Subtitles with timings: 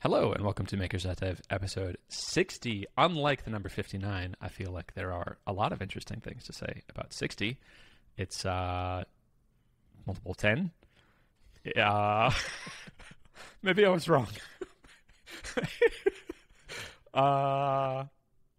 [0.00, 2.86] Hello and welcome to Makers Dev episode 60.
[2.98, 6.52] Unlike the number 59, I feel like there are a lot of interesting things to
[6.52, 7.58] say about 60.
[8.18, 9.04] It's uh,
[10.06, 10.70] multiple 10.
[11.74, 12.30] Uh,
[13.62, 14.28] maybe I was wrong.
[17.14, 18.04] uh,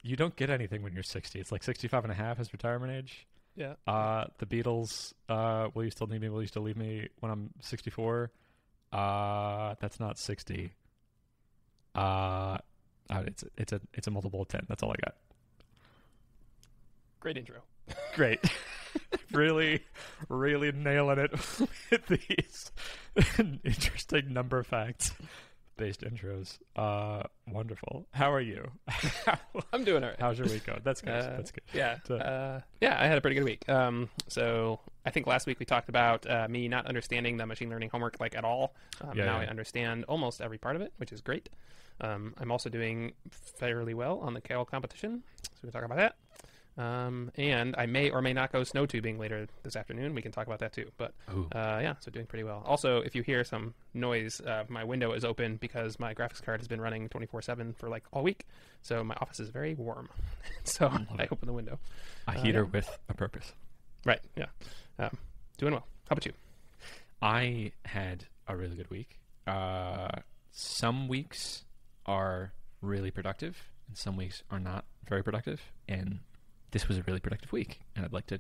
[0.02, 1.40] you don't get anything when you're 60.
[1.40, 3.28] It's like 65 and a half is retirement age.
[3.56, 3.74] Yeah.
[3.86, 6.30] Uh, the Beatles, uh, Will You Still Need Me?
[6.30, 8.32] Will You Still Leave Me when I'm 64?
[8.92, 10.72] Uh, that's not 60.
[11.98, 12.58] Uh,
[13.10, 14.66] uh, it's it's a it's a multiple of ten.
[14.70, 15.16] That's all I got.
[17.20, 17.58] Great intro.
[18.16, 18.40] Great,
[19.32, 19.82] really,
[20.30, 21.32] really nailing it
[21.92, 22.72] with these
[23.64, 25.14] interesting number facts
[25.78, 26.58] based intros.
[26.76, 28.06] Uh, wonderful.
[28.12, 28.70] How are you?
[29.72, 30.20] I'm doing all right.
[30.20, 30.82] How's your week going?
[30.84, 31.12] That's good.
[31.12, 31.64] Uh, That's good.
[31.74, 31.98] Yeah.
[32.08, 33.68] So- Uh, yeah, I had a pretty good week.
[33.70, 37.70] Um, so I think last week we talked about uh, me not understanding the machine
[37.70, 38.74] learning homework like at all.
[39.02, 39.46] Um, Yeah, now yeah.
[39.46, 41.48] I understand almost every part of it, which is great.
[42.02, 45.98] Um, I'm also doing fairly well on the Kaggle competition, so we can talk about
[45.98, 46.16] that.
[46.78, 50.14] Um, and I may or may not go snow tubing later this afternoon.
[50.14, 50.92] We can talk about that too.
[50.98, 51.48] But Ooh.
[51.52, 52.62] uh, yeah, so doing pretty well.
[52.66, 56.60] Also, if you hear some noise, uh, my window is open because my graphics card
[56.60, 58.46] has been running 24/7 for like all week,
[58.84, 60.08] so my office is very warm.
[60.64, 61.80] so I open the window.
[62.28, 62.70] A uh, heater yeah.
[62.72, 63.54] with a purpose.
[64.06, 64.22] Right.
[64.36, 64.48] Yeah.
[65.00, 65.18] Um,
[65.58, 65.88] doing well.
[66.10, 66.34] How about you?
[67.24, 69.18] I had a really good week.
[69.48, 70.10] Uh,
[70.52, 71.64] some weeks
[72.08, 75.62] are really productive, and some weeks are not very productive.
[75.88, 76.20] And
[76.72, 78.40] this was a really productive week, and I'd like to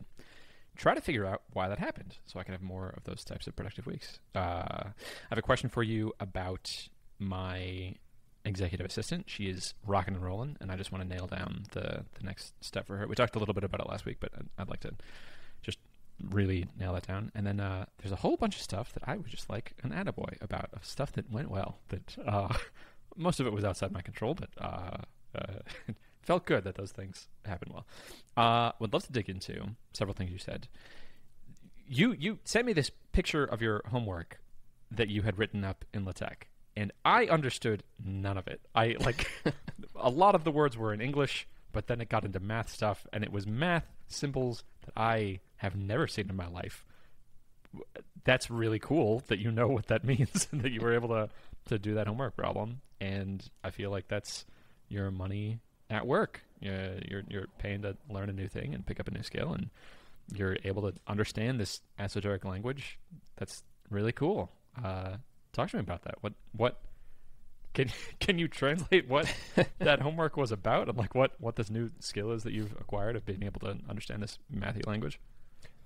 [0.76, 3.48] try to figure out why that happened, so I can have more of those types
[3.48, 4.20] of productive weeks.
[4.36, 4.94] Uh, I
[5.30, 7.96] have a question for you about my
[8.46, 9.30] executive assistant.
[9.30, 12.54] She is rocking and rolling, and I just want to nail down the the next
[12.64, 13.08] step for her.
[13.08, 14.94] We talked a little bit about it last week, but I'd, like to
[15.62, 15.80] just
[16.32, 17.32] really nail that down.
[17.36, 19.92] And then uh, there's a whole bunch of stuff that I would just like an
[19.92, 21.80] attaboy about, of stuff that went well.
[21.90, 22.54] That uh,
[23.18, 24.98] most of it was outside my control, but uh,
[25.36, 27.86] uh, it felt good that those things happened well.
[28.36, 30.68] Uh, would love to dig into several things you said.
[31.88, 34.40] You you sent me this picture of your homework
[34.92, 38.62] that you had written up in LaTeX, and I understood none of it.
[38.76, 39.30] I like
[39.96, 43.08] a lot of the words were in English, but then it got into math stuff,
[43.12, 46.86] and it was math symbols that I have never seen in my life.
[48.24, 51.30] That's really cool that you know what that means and that you were able to
[51.68, 52.82] to do that homework problem.
[53.00, 54.46] And I feel like that's
[54.90, 55.60] your money
[55.90, 56.42] at work.
[56.60, 59.54] You're you're, you're paying to learn a new thing and pick up a new skill,
[59.54, 59.70] and
[60.34, 63.00] you're able to understand this esoteric language.
[63.38, 64.52] That's really cool.
[64.84, 65.18] Uh,
[65.54, 66.16] talk to me about that.
[66.22, 66.82] What what
[67.74, 69.34] can can you translate what
[69.80, 73.16] that homework was about and like what what this new skill is that you've acquired
[73.16, 75.20] of being able to understand this mathy language?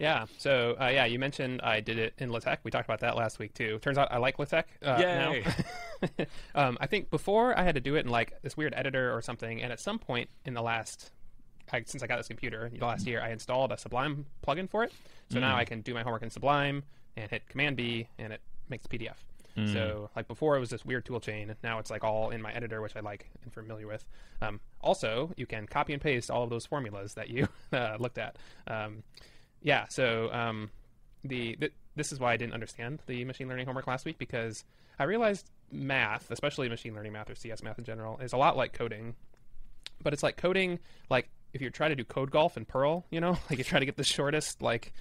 [0.01, 0.25] Yeah.
[0.39, 2.63] So uh, yeah, you mentioned I did it in LaTeX.
[2.63, 3.77] We talked about that last week too.
[3.79, 5.43] Turns out I like LaTeX uh, Yay.
[5.43, 6.25] now.
[6.55, 9.21] um, I think before I had to do it in like this weird editor or
[9.21, 11.11] something, and at some point in the last.
[11.73, 14.83] I, since I got this computer the last year, I installed a Sublime plugin for
[14.83, 14.91] it.
[15.29, 16.83] So now I can do my homework in Sublime
[17.15, 19.15] and hit Command B, and it makes the PDF.
[19.71, 21.55] So like before, it was this weird tool chain.
[21.63, 24.05] Now it's like all in my editor, which I like and familiar with.
[24.41, 28.17] Um, also, you can copy and paste all of those formulas that you uh, looked
[28.17, 28.37] at.
[28.67, 29.03] Um,
[29.61, 29.85] yeah.
[29.89, 30.69] So um,
[31.23, 34.63] the th- this is why I didn't understand the machine learning homework last week because
[34.99, 38.57] I realized math, especially machine learning math or CS math in general, is a lot
[38.57, 39.15] like coding
[40.03, 40.79] but it's like coding
[41.11, 43.77] like if you're trying to do code golf in perl you know like you try
[43.77, 44.93] to get the shortest like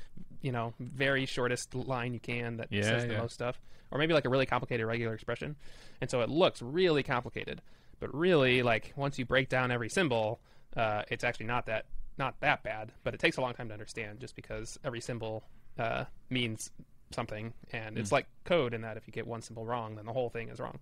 [0.43, 3.21] you know very shortest line you can that Yeah, says the yeah.
[3.21, 3.59] most stuff
[3.91, 5.57] or maybe like a really complicated regular expression
[6.03, 7.63] and so it looks really complicated
[7.99, 10.39] but really like once you break down every symbol
[10.77, 11.87] uh, it's actually not that
[12.19, 15.43] not that bad but it takes a long time to understand just because every symbol
[15.79, 16.71] uh, means
[17.13, 20.13] something and it's like code in that if you get one symbol wrong then the
[20.13, 20.79] whole thing is wrong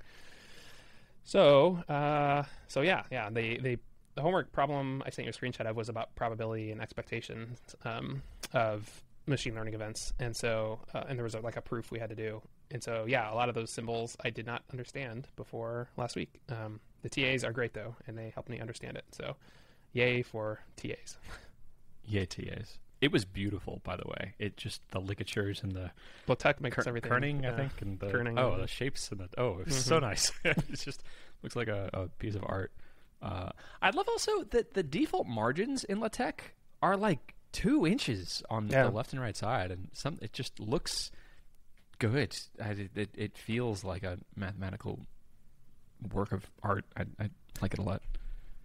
[1.28, 3.28] so, uh, so yeah, yeah.
[3.28, 3.78] The, the
[4.14, 8.22] the homework problem I sent you a screenshot of was about probability and expectations um,
[8.54, 11.98] of machine learning events, and so uh, and there was a, like a proof we
[11.98, 12.40] had to do,
[12.70, 16.40] and so yeah, a lot of those symbols I did not understand before last week.
[16.48, 19.04] Um, the TAs are great though, and they helped me understand it.
[19.12, 19.36] So,
[19.92, 21.16] yay for TAs.
[22.04, 22.78] Yay, TAs.
[23.00, 24.34] It was beautiful, by the way.
[24.38, 25.92] It just the ligatures and the
[26.26, 27.10] LaTeX makes Ker- everything.
[27.12, 29.84] kerning, I uh, think, and the kerning oh, the shapes and the oh, it was
[29.84, 30.32] so nice.
[30.44, 31.04] it just
[31.42, 32.72] looks like a, a piece of art.
[33.22, 33.50] Uh,
[33.80, 36.44] I love also that the default margins in LaTeX
[36.82, 38.84] are like two inches on Yeah.
[38.84, 41.10] the left and right side, and some it just looks
[41.98, 42.36] good.
[42.60, 45.06] I, it, it, it feels like a mathematical
[46.12, 46.84] work of art.
[46.96, 47.30] I, I
[47.60, 48.02] like it a lot.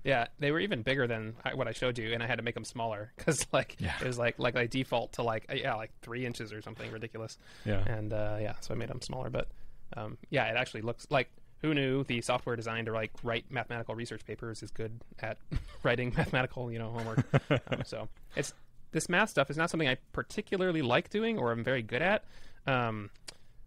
[0.04, 2.56] Yeah, they were even bigger than what I showed you, and I had to make
[2.56, 3.94] them smaller because like Yeah.
[4.02, 6.92] it was like like I default to like uh, yeah like three inches or something
[6.92, 7.38] ridiculous.
[7.66, 7.84] Yeah.
[7.88, 9.30] and uh, yeah, so I made them smaller.
[9.30, 9.48] But
[9.96, 11.30] um, yeah, it actually looks like
[11.62, 15.38] who knew the software designed to like write mathematical research papers is good at
[15.84, 17.24] writing mathematical, you know, homework.
[17.72, 18.54] um, so it's
[18.92, 22.26] this math stuff is not something I particularly like doing or I'm very good at.
[22.68, 23.10] Um,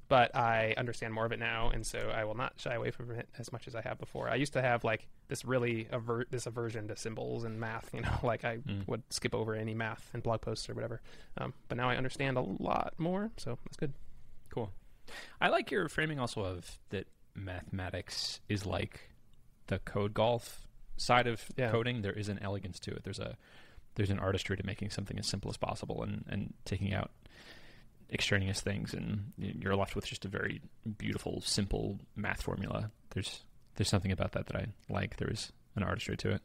[0.09, 3.11] but I understand more of it now, and so I will not shy away from
[3.11, 4.29] it as much as I have before.
[4.29, 8.01] I used to have like this really aver- this aversion to symbols and math, you
[8.03, 8.87] know, like I Mm.
[8.87, 11.01] would skip over any math and blog posts or whatever.
[11.39, 13.93] Um, but now I understand a lot more, so that's good.
[14.51, 14.71] Cool.
[15.41, 19.11] I like your framing also of that mathematics is like
[19.67, 20.67] the code golf
[20.97, 21.71] side of Yeah.
[21.71, 22.03] coding.
[22.03, 23.03] There is an elegance to it.
[23.05, 23.37] There's a
[23.97, 27.11] there's an artistry to making something as simple as possible and, and taking out
[28.13, 30.61] extraneous things and you're left with just a very
[30.99, 32.91] beautiful, simple math formula.
[33.11, 33.45] There's
[33.77, 35.17] there's something about that that I like.
[35.17, 36.43] There is an artistry to it.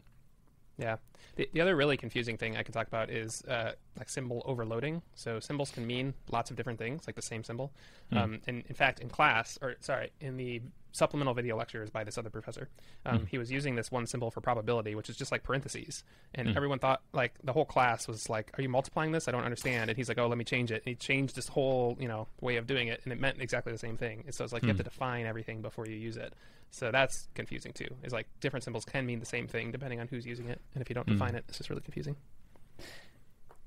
[0.77, 0.97] Yeah.
[1.35, 5.01] The, the other really confusing thing I can talk about is uh, like symbol overloading.
[5.15, 7.71] So symbols can mean lots of different things, like the same symbol.
[8.09, 8.17] Hmm.
[8.17, 10.61] Um, and in fact, in class, or sorry, in the
[10.91, 12.69] supplemental video lectures by this other professor,
[13.05, 13.25] um, Hmm.
[13.25, 16.03] he was using this one symbol for probability, which is just like parentheses.
[16.35, 16.57] And Hmm.
[16.57, 19.27] everyone thought, like, the whole class was like, "Are you multiplying this?
[19.27, 21.47] I don't understand." And he's like, "Oh, let me change it." And he changed this
[21.47, 24.23] whole, you know, way of doing it, and it meant exactly the same thing.
[24.25, 24.83] And so it's like you have Hmm.
[24.83, 26.33] to define everything before you use it.
[26.71, 27.87] So that's confusing too.
[28.03, 30.81] Is like different symbols can mean the same thing depending on who's using it, and
[30.81, 31.13] if you don't Hmm.
[31.13, 32.15] define it, it's just really confusing.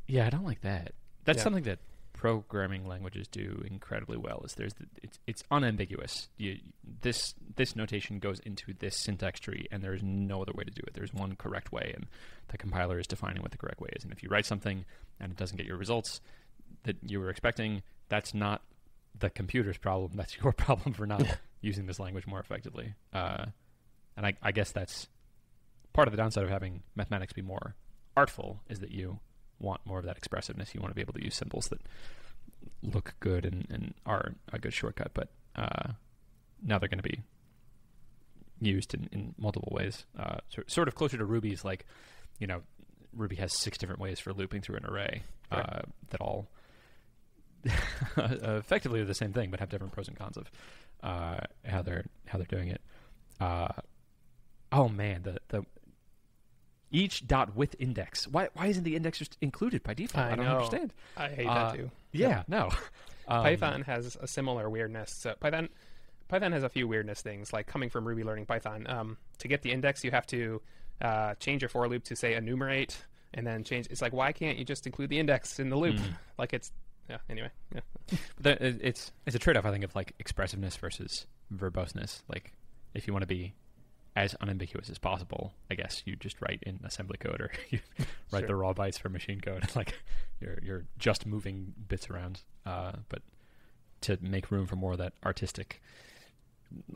[0.07, 0.93] Yeah, I don't like that.
[1.25, 1.45] That's Yeah.
[1.45, 1.79] something that
[2.25, 4.41] programming languages do incredibly well.
[4.47, 6.31] Is there's the, it's it's unambiguous.
[6.39, 6.57] You,
[7.03, 10.71] this this notation goes into this syntax tree, and there is no other way to
[10.71, 10.95] do it.
[10.95, 12.07] There's one correct way, and
[12.49, 14.05] the compiler is defining what the correct way is.
[14.05, 14.87] And if you write something
[15.21, 16.23] and it doesn't get your results
[16.85, 18.63] that you were expecting, that's not
[19.19, 20.13] the computer's problem.
[20.17, 21.27] That's your problem for not
[21.61, 22.95] using this language more effectively.
[23.13, 23.45] Uh,
[24.17, 25.09] and I, I guess that's
[25.93, 27.75] part of the downside of having mathematics be more
[28.17, 29.21] artful is that you
[29.65, 30.75] want more of that expressiveness.
[30.75, 31.81] You want to be able to use symbols that
[32.83, 35.93] look good and, and are a good shortcut, but uh,
[36.63, 37.21] now they're going to be
[38.61, 40.05] used in, in multiple ways.
[40.19, 41.87] Uh, sort, sort of closer to Ruby's, like,
[42.39, 42.63] you know,
[43.17, 46.49] Ruby has six different ways for looping through an array uh, that all
[48.17, 50.51] effectively are the same thing, but have different pros and cons of
[51.03, 52.81] uh, how they're how they're doing it.
[53.41, 53.69] Uh,
[54.73, 55.65] oh man, the the
[56.95, 58.27] each dot with index.
[58.29, 60.25] Why why isn't the index just included by default?
[60.27, 60.57] I I, don't know.
[60.57, 60.93] understand.
[61.17, 61.91] I hate Uh, that too.
[62.13, 62.71] Yeah, no.
[63.27, 65.11] Um, Python has a similar weirdness.
[65.11, 65.71] So Python
[66.29, 68.87] Python has a few weirdness things, like coming from Ruby learning Python.
[68.87, 70.61] Um, to get the index, you have to
[71.01, 73.03] uh, change your for loop to say enumerate,
[73.33, 73.87] and then change.
[73.89, 75.97] It's like why can't you just include the index in the loop?
[75.97, 76.17] Mm.
[76.37, 76.71] Like it's
[77.09, 77.17] yeah.
[77.31, 77.81] Anyway, yeah.
[78.43, 82.21] But it's it's a trade off, I think, of like expressiveness versus verboseness.
[82.29, 82.53] Like,
[82.93, 83.55] if you want to be
[84.17, 87.81] as unambiguous as possible, I guess you just write in assembly code or you
[88.33, 88.49] write Sure.
[88.49, 89.65] the raw bytes for machine code.
[89.77, 89.95] like,
[90.41, 92.43] you're you're just moving bits around.
[92.65, 93.23] Uh, but
[94.03, 95.81] to make room for more of that artistic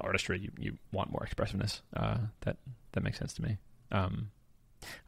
[0.00, 1.82] artistry, you, you want more expressiveness.
[1.94, 2.56] Uh, that
[2.92, 3.56] that makes sense to me.
[3.90, 4.30] Um,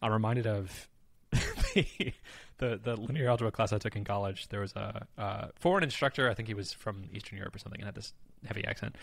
[0.02, 0.88] I'm reminded of
[1.30, 2.12] the,
[2.58, 4.48] the the linear algebra class I took in college.
[4.48, 6.28] There was a uh, for an instructor.
[6.28, 8.12] I think he was from Eastern Europe or something, and had this
[8.46, 8.96] heavy accent.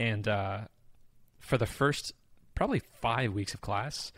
[0.00, 0.60] And uh,
[1.38, 2.12] for the first
[2.60, 4.12] probably five weeks of class,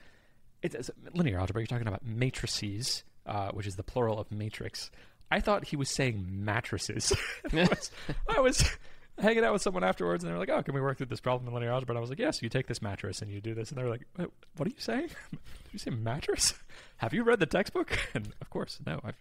[0.62, 1.62] it's, it's linear algebra.
[1.62, 4.90] You're talking about matrices, uh, which is the plural of matrix.
[5.30, 7.12] I thought he was saying mattresses.
[7.52, 7.90] I, was,
[8.28, 8.68] I was
[9.16, 11.20] hanging out with someone afterwards, and they were like, "Oh, can we work through this
[11.20, 13.40] problem in linear algebra?" And I was like, "Yes, you take this mattress and you
[13.40, 15.10] do this." And they were like, "What are you saying?
[15.30, 16.52] Did you say mattress?
[16.96, 19.14] Have you read the textbook?" And of course, no, I've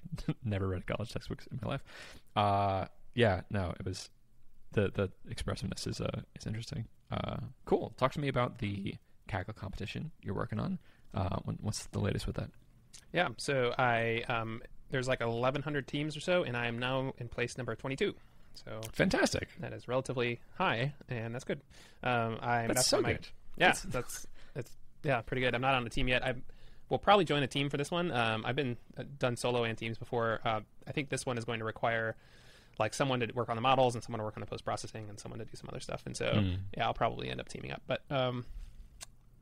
[0.43, 1.83] never read college textbooks in my life.
[2.35, 4.09] Uh, yeah, no, it was
[4.71, 6.85] the the expressiveness is uh is interesting.
[7.11, 7.93] Uh, cool.
[7.97, 8.95] Talk to me about the
[9.27, 10.79] Kaggle competition you're working on.
[11.13, 12.49] Uh, what's the latest with that?
[13.13, 17.27] Yeah, so I um, there's like 1,100 teams or so, and I am now in
[17.27, 18.13] place number 22.
[18.53, 19.47] So Fantastic.
[19.59, 21.61] that is relatively high, and that's good.
[22.03, 23.27] Um, I'm That's so my- good.
[23.57, 25.55] Yeah, That's- that's that's yeah, pretty good.
[25.55, 26.23] I'm not on a team yet.
[26.25, 26.35] I
[26.89, 28.11] will probably join a team for this one.
[28.11, 30.39] Um, I've been uh, done solo and teams before.
[30.45, 32.15] Uh, I think this one is going to require
[32.79, 35.07] like someone to work on the models and someone to work on the post processing
[35.09, 36.03] and someone to do some other stuff.
[36.05, 36.57] And so Mm.
[36.77, 37.81] yeah, I'll probably end up teaming up.
[37.87, 38.45] But um,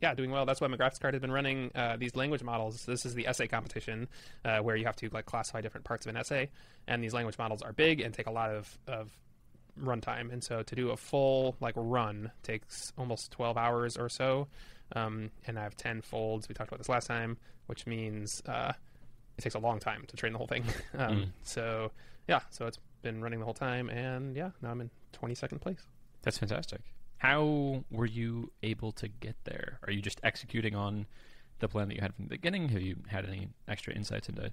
[0.01, 0.45] yeah, doing well.
[0.45, 2.85] That's why my graphics card has been running uh, these language models.
[2.85, 4.07] This is the essay competition
[4.45, 6.49] uh, where you have to like classify different parts of an essay,
[6.87, 9.11] and these language models are big and take a lot of of
[9.81, 10.31] runtime.
[10.31, 14.47] And so to do a full like run takes almost 12 hours or so.
[14.95, 16.49] Um, and I have 10 folds.
[16.49, 17.37] We talked about this last time,
[17.67, 18.73] which means uh,
[19.37, 20.63] it takes a long time to train the whole thing.
[20.97, 21.27] um, Mm.
[21.43, 21.91] So
[22.27, 25.81] yeah, so it's been running the whole time, and yeah, now I'm in 22nd place.
[26.23, 26.81] That's fantastic.
[27.19, 29.79] How were you able to get there?
[29.83, 31.05] Are you just executing on
[31.59, 32.69] the plan that you had from the beginning?
[32.69, 34.51] Have you had any extra insights into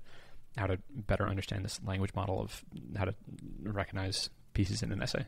[0.57, 2.65] how to better understand this language model of
[2.97, 3.15] how to
[3.63, 5.27] recognize pieces in an essay?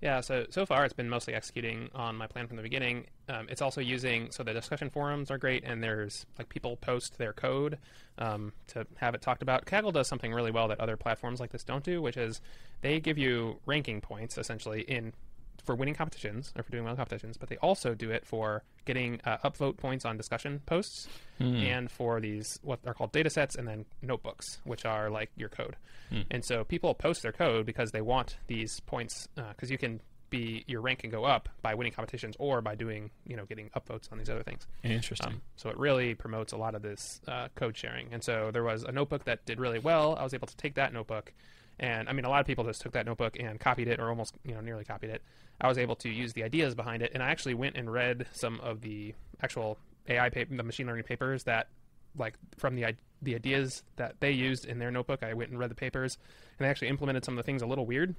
[0.00, 3.06] Yeah, so so far it's been mostly executing on my plan from the beginning.
[3.28, 7.18] Um, it's also using so the discussion forums are great, and there's like people post
[7.18, 7.78] their code
[8.18, 9.66] um, to have it talked about.
[9.66, 12.40] Kaggle does something really well that other platforms like this don't do, which is
[12.80, 15.12] they give you ranking points essentially in
[15.68, 18.62] for winning competitions or for doing well in competitions, but they also do it for
[18.86, 21.06] getting uh, upvote points on discussion posts
[21.38, 25.50] and for these what are called data sets and then notebooks, which are like your
[25.50, 25.76] code.
[26.30, 30.64] And so people post their code because they want these points because you can be
[30.66, 34.10] your rank can go up by winning competitions or by doing you know getting upvotes
[34.10, 34.66] on these other things.
[34.82, 35.34] Interesting.
[35.34, 38.08] Um, so it really promotes a lot of this uh, code sharing.
[38.12, 40.16] And so there was a notebook that did really well.
[40.16, 41.32] I was able to take that notebook,
[41.78, 44.08] and I mean, a lot of people just took that notebook and copied it, or
[44.08, 45.22] almost you know nearly copied it.
[45.60, 48.26] I was able to use the ideas behind it, and I actually went and read
[48.32, 51.68] some of the actual AI paper, the machine learning papers that
[52.16, 55.22] like from the the ideas that they used in their notebook.
[55.22, 56.18] I went and read the papers,
[56.58, 58.14] and they actually implemented some of the things a little weird.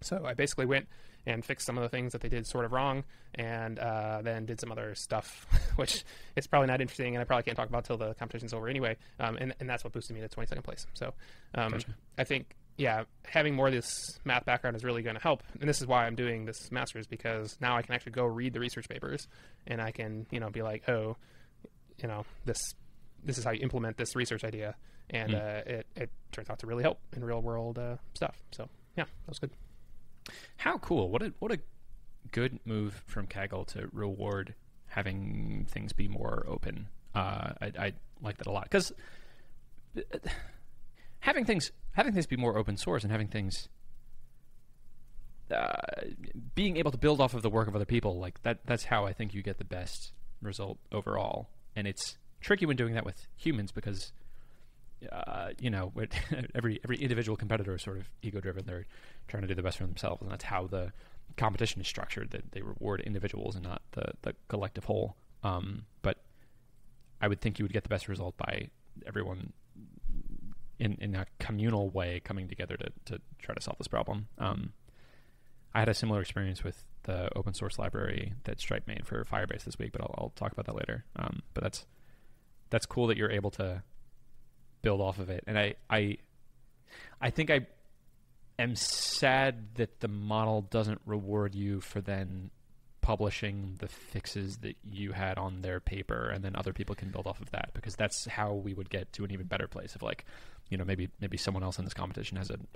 [0.00, 0.88] So I basically went
[1.24, 3.04] and fixed some of the things that they did sort of wrong,
[3.36, 5.46] and uh, then did some other stuff,
[5.76, 8.68] which is probably not interesting, and I probably can't talk about till the competition's over
[8.68, 8.96] anyway.
[9.20, 10.86] Um, and and that's what boosted me to 22nd place.
[10.94, 11.14] So
[11.54, 11.74] um,
[12.18, 15.68] I think yeah, having more of this math background is really going to help, and
[15.68, 18.60] this is why I'm doing this master's because now I can actually go read the
[18.60, 19.28] research papers,
[19.66, 21.16] and I can you know be like, oh,
[21.98, 22.58] you know this
[23.24, 24.74] this is how you implement this research idea,
[25.10, 28.42] and uh, it it turns out to really help in real world uh, stuff.
[28.52, 29.50] So yeah, that was good.
[30.56, 31.10] How cool!
[31.10, 31.58] What a what a
[32.30, 34.54] good move from Kaggle to reward
[34.86, 36.88] having things be more open.
[37.14, 38.92] Uh, I, I like that a lot because
[41.20, 43.68] having things having things be more open source and having things
[45.50, 45.72] uh,
[46.54, 49.04] being able to build off of the work of other people like that that's how
[49.04, 51.48] I think you get the best result overall.
[51.76, 54.12] And it's tricky when doing that with humans because
[55.10, 55.92] uh, you know,
[56.54, 58.64] every every individual competitor is sort of ego driven.
[58.66, 58.86] They're
[59.28, 60.92] trying to do the best for themselves, and that's how the
[61.36, 62.30] competition is structured.
[62.30, 65.16] That they reward individuals and not the the collective whole.
[65.42, 66.18] Um, but
[67.20, 68.68] I would think you would get the best result by
[69.06, 69.52] everyone
[70.82, 74.28] in in a communal way coming together to to try to solve this problem.
[74.38, 74.72] Um,
[75.74, 79.64] I had a similar experience with the open source library that Stripe made for Firebase
[79.64, 81.04] this week, but I'll, I'll talk about that later.
[81.16, 81.86] Um, but that's
[82.70, 83.82] that's cool that you're able to
[84.82, 85.44] build off of it.
[85.46, 86.16] And I, I,
[87.20, 87.66] I think I
[88.58, 92.50] am sad that the model doesn't reward you for then
[93.02, 97.26] publishing the fixes that you had on their paper, and then other people can build
[97.26, 99.94] off of that because that's how we would get to an even better place.
[99.94, 100.24] Of like,
[100.72, 102.66] you know, maybe maybe someone else in this competition has an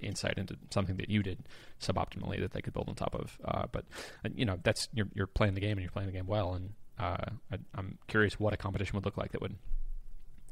[0.00, 1.38] insight into something that you did
[1.82, 3.38] suboptimally that they could build on top of.
[3.44, 3.84] Uh, but
[4.24, 6.54] uh, you know, that's you're you're playing the game and you're playing the game well,
[6.54, 9.56] and uh, I, I'm curious what a competition would look like that would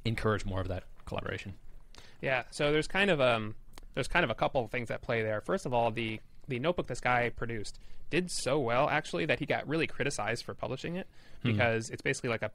[0.04, 1.54] encourage more of that collaboration.
[2.20, 3.54] Yeah, so there's kind of um
[3.94, 5.40] there's kind of a couple of things that play there.
[5.40, 7.78] First of all, the the notebook this guy produced
[8.10, 11.06] did so well actually that he got really criticized for publishing it
[11.44, 12.50] because it's basically like a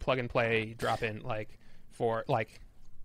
[0.00, 1.58] plug and play drop in like
[1.92, 2.60] for like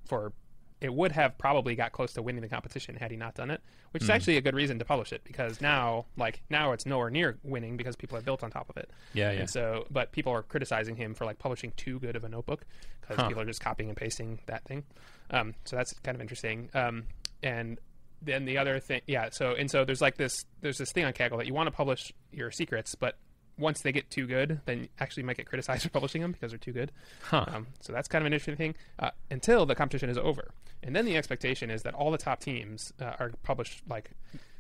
[0.06, 0.34] for
[0.82, 3.62] it would have probably got close to winning the competition had he not done it,
[3.92, 7.10] which is actually a good reason to publish it because now like now it's nowhere
[7.12, 8.90] near winning because people have built on top of it.
[9.14, 9.40] Yeah, yeah.
[9.42, 12.66] And so, but people are criticizing him for like publishing too good of a notebook
[13.00, 13.28] because Huh.
[13.28, 14.84] people are just copying and pasting that thing.
[15.30, 16.70] Um, so that's kind of interesting.
[16.74, 17.04] Um,
[17.44, 17.78] and
[18.22, 19.30] then the other thing, yeah.
[19.32, 21.72] So and so there's like this there's this thing on Kaggle that you want to
[21.72, 23.18] publish your secrets, but
[23.58, 26.52] once they get too good, then you actually might get criticized for publishing them because
[26.52, 26.92] they're too good.
[27.24, 27.46] Huh.
[27.48, 30.52] Um, so that's kind of an interesting thing uh, until the competition is over,
[30.84, 34.12] and then the expectation is that all the top teams uh, are published like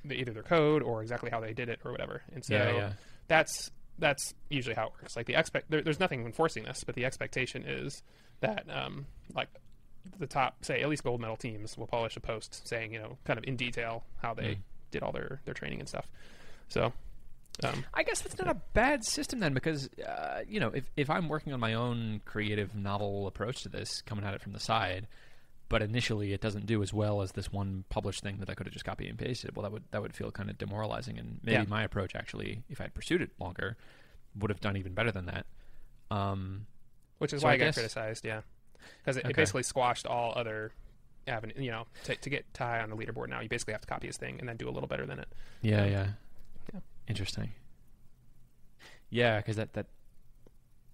[0.05, 2.21] the, either their code or exactly how they did it or whatever.
[2.33, 2.93] And so Yeah, yeah.
[3.27, 5.15] that's that's usually how it works.
[5.15, 8.03] Like the expect there, there's nothing enforcing this, but the expectation is
[8.39, 9.49] that um, like
[10.17, 13.17] the top, say at least gold medal teams, will publish a post saying you know
[13.25, 14.57] kind of in detail how they
[14.91, 16.07] did all their their training and stuff.
[16.67, 16.93] So.
[17.65, 21.09] Um, I guess that's not a bad system then, because uh, you know, if if
[21.09, 24.59] I'm working on my own creative, novel approach to this, coming at it from the
[24.59, 25.05] side,
[25.71, 28.67] but initially it doesn't do as well as this one published thing that I could
[28.67, 29.55] have just copied and pasted.
[29.55, 31.69] Well, that would that would feel kind of demoralizing, and maybe Yeah.
[31.69, 33.77] my approach actually, if I had pursued it longer,
[34.35, 35.45] would have done even better than that.
[36.11, 36.67] Um,
[37.19, 38.25] which is So why I I got guess- criticized.
[38.25, 38.41] Yeah,
[38.99, 40.73] because it, it basically squashed all other
[41.27, 41.57] avenues.
[41.57, 44.07] You know, to, to get Ty on the leaderboard now, you basically have to copy
[44.07, 45.29] his thing and then do a little better than it.
[45.61, 46.07] yeah, yeah,
[46.73, 46.79] Yeah.
[47.07, 47.51] interesting.
[49.09, 49.87] Yeah, because that that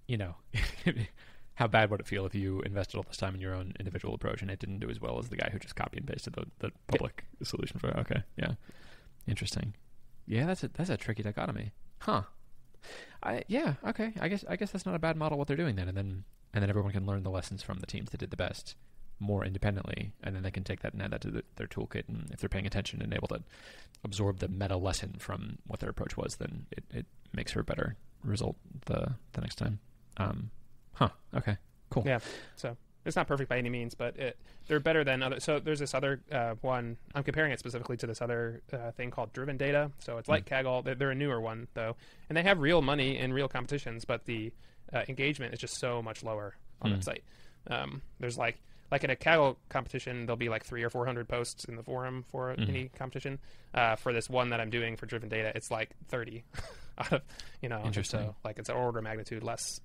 [0.07, 0.35] you know.
[1.57, 4.13] How bad would it feel if you invested all this time in your own individual
[4.13, 6.33] approach and it didn't do as well as the guy who just copied and pasted
[6.33, 7.95] the, the public solution for it?
[7.97, 8.53] Okay, yeah,
[9.27, 9.73] interesting.
[10.27, 12.21] Yeah, that's a that's a tricky dichotomy, huh?
[13.23, 14.13] I yeah okay.
[14.19, 16.25] I guess I guess that's not a bad model what they're doing then, and then
[16.53, 18.75] and then everyone can learn the lessons from the teams that did the best
[19.19, 22.07] more independently, and then they can take that and add that to the, their toolkit.
[22.07, 23.41] And if they're paying attention and able to
[24.03, 27.63] absorb the meta lesson from what their approach was, then it, it makes for a
[27.63, 29.79] better result the the next time.
[30.17, 30.51] Um,
[30.97, 31.09] huh.
[31.35, 31.57] Okay.
[31.89, 32.03] Cool.
[32.05, 32.19] Yeah.
[32.55, 32.75] So
[33.05, 34.37] it's not perfect by any means, but it,
[34.67, 35.39] they're better than other.
[35.39, 36.97] So there's this other uh, one.
[37.15, 39.91] I'm comparing it specifically to this other uh, thing called Driven Data.
[39.99, 40.63] So it's like Mm.
[40.63, 40.83] Kaggle.
[40.83, 41.95] They're, they're a newer one though,
[42.29, 44.51] and they have real money in real competitions, but the
[44.93, 46.95] uh, engagement is just so much lower on Mm.
[46.95, 47.23] that site.
[47.67, 48.57] Um, there's like
[48.91, 51.83] like in a Kaggle competition, there'll be like three or four hundred posts in the
[51.83, 52.69] forum for Mhm.
[52.69, 53.39] any competition.
[53.73, 56.43] Uh, for this one that I'm doing for Driven Data, it's like 30
[56.97, 57.21] out of
[57.61, 57.83] you know.
[57.85, 58.19] Interesting.
[58.21, 59.79] So like it's an order of magnitude less.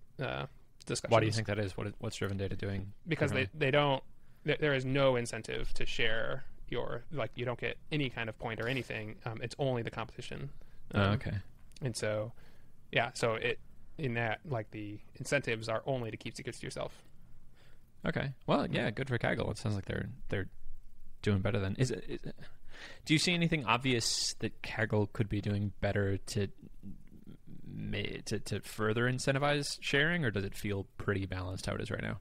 [0.82, 1.76] Discussions Why do you think that is?
[1.76, 2.92] What what's driven data doing?
[3.06, 4.02] because they, they don't
[4.44, 8.38] there, there is no incentive to share your like you don't get any kind of
[8.38, 10.48] point or anything um, it's only the competition
[10.94, 11.34] Oh, Um, okay.
[11.82, 12.32] and so
[12.90, 13.58] yeah so it
[13.98, 16.92] in that like the incentives are only to keep secrets to yourself
[18.04, 18.32] Okay.
[18.48, 19.48] Well, yeah, good for Kaggle.
[19.52, 20.48] It sounds like they're they're
[21.22, 21.76] doing better than.
[21.76, 22.02] Is it?
[22.08, 22.34] Is it
[23.04, 26.48] do you see anything obvious that Kaggle could be doing better to
[28.26, 32.02] to to further incentivize sharing, or does it feel pretty balanced how it is right
[32.02, 32.18] now?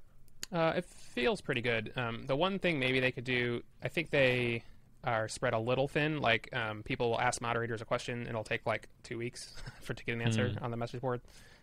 [0.53, 4.10] uh, it feels pretty good um, the one thing maybe they could do i think
[4.10, 4.62] they
[5.05, 8.43] are spread a little thin like um, people will ask moderators a question and it'll
[8.43, 10.62] take like two weeks for to get an answer Mm.
[10.62, 11.22] on the message board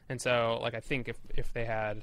[0.09, 2.03] and so like i think if if they had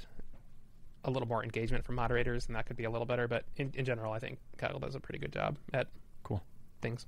[1.06, 3.27] a little more engagement from moderators, then that could be a little better.
[3.27, 5.86] But in, in general, I think Kaggle does a pretty good job at
[6.24, 6.42] Cool.
[6.82, 7.06] things.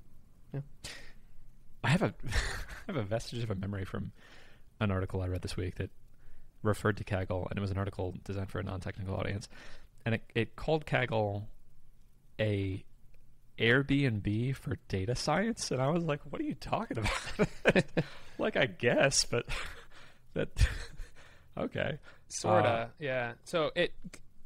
[0.53, 0.59] Yeah.
[1.83, 2.31] I have a I
[2.85, 4.11] have a vestige of a memory from
[4.79, 5.89] an article I read this week that
[6.63, 9.47] referred to Kaggle, and it was an article designed for a non-technical audience,
[10.05, 11.43] and it, it called Kaggle
[12.39, 12.83] a
[13.59, 17.85] Airbnb for data science, and I was like, "What are you talking about?"
[18.37, 19.45] like, I guess, but
[20.33, 20.49] that
[21.57, 23.33] okay, Sorta, Uh, yeah.
[23.45, 23.93] So it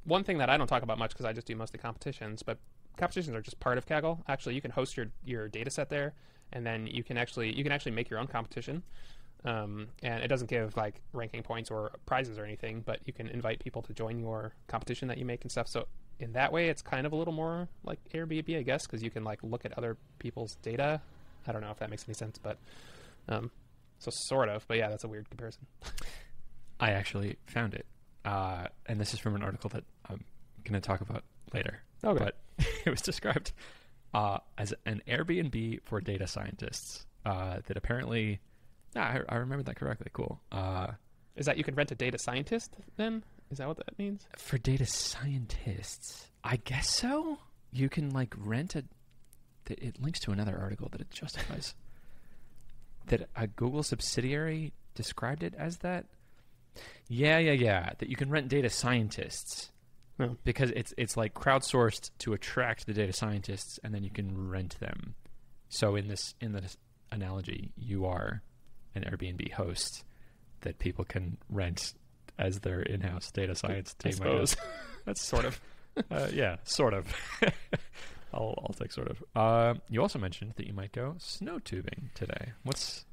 [0.05, 2.57] one thing that I don't talk about much because I just do mostly competitions, but
[2.97, 4.19] competitions are just part of Kaggle.
[4.27, 6.13] Actually, you can host your your data set there,
[6.53, 8.83] and then you can actually you can actually make your own competition.
[9.43, 13.27] Um, and it doesn't give like ranking points or prizes or anything, but you can
[13.27, 15.67] invite people to join your competition that you make and stuff.
[15.67, 15.87] So
[16.19, 19.09] in that way, it's kind of a little more like Airbnb, I guess, because you
[19.09, 21.01] can like look at other people's data.
[21.47, 22.57] I don't know if that makes any sense, but
[23.27, 23.49] um,
[23.99, 24.65] so sort of.
[24.67, 25.65] But yeah, that's a weird comparison.
[26.79, 27.85] I actually found it,
[28.23, 30.23] uh, and this is from an article that I'm
[30.63, 31.23] going to talk about
[31.53, 31.81] later.
[32.03, 32.23] Okay.
[32.23, 32.37] But
[32.85, 33.51] it was described
[34.13, 38.39] uh, as an Airbnb for data scientists uh, that apparently.
[38.95, 40.07] Yeah, I, I remember that correctly.
[40.13, 40.41] Cool.
[40.51, 40.87] Uh,
[41.35, 43.23] Is that you can rent a data scientist then?
[43.51, 44.27] Is that what that means?
[44.37, 47.37] for data scientists, I guess so.
[47.71, 48.83] You can like rent a.
[49.65, 51.73] th- It links to another article that it justifies
[53.07, 56.05] that a Google subsidiary described it as that.
[57.07, 57.91] Yeah, yeah, yeah.
[57.97, 59.71] That you can rent data scientists
[60.19, 60.37] Oh.
[60.43, 64.79] because it's it's like crowdsourced to attract the data scientists, and then you can rent
[64.79, 65.15] them.
[65.69, 66.77] So in this in this
[67.11, 68.41] analogy, you are
[68.95, 70.03] an Airbnb host
[70.61, 71.93] that people can rent
[72.37, 74.13] as their in-house data science I team.
[74.13, 74.55] suppose.
[74.55, 74.65] guess.
[75.05, 75.59] That's sort of,
[76.09, 77.07] uh, yeah, sort of.
[78.33, 79.23] I'll I'll take sort of.
[79.35, 82.53] Uh, you also mentioned that you might go snow tubing today.
[82.63, 83.05] What's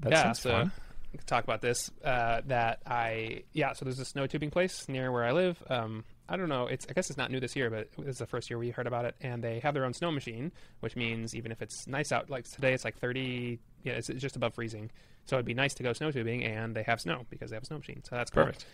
[0.00, 0.72] that yeah, sounds so fun.
[1.12, 1.90] we could talk about this.
[2.04, 5.62] Uh, that I yeah, so there's a snow tubing place near where I live.
[5.68, 6.66] Um, I don't know.
[6.66, 8.86] It's I guess it's not new this year, but it's the first year we heard
[8.86, 9.14] about it.
[9.20, 12.44] And they have their own snow machine, which means even if it's nice out, like
[12.50, 13.58] today it's like 30.
[13.84, 14.90] Yeah, it's, it's just above freezing.
[15.26, 17.62] So it'd be nice to go snow tubing, and they have snow because they have
[17.62, 18.02] a snow machine.
[18.04, 18.44] So that's cool.
[18.44, 18.66] Perfect.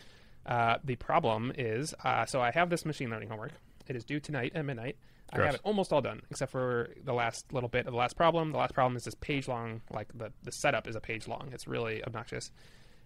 [0.44, 3.52] Uh, the problem is, uh, so I have this machine learning homework.
[3.86, 4.96] It is due tonight at midnight.
[5.32, 8.16] I have it almost all done, except for the last little bit of the last
[8.16, 8.52] problem.
[8.52, 11.48] The last problem is this page long, like the, the setup is a page long.
[11.52, 12.50] It's really obnoxious.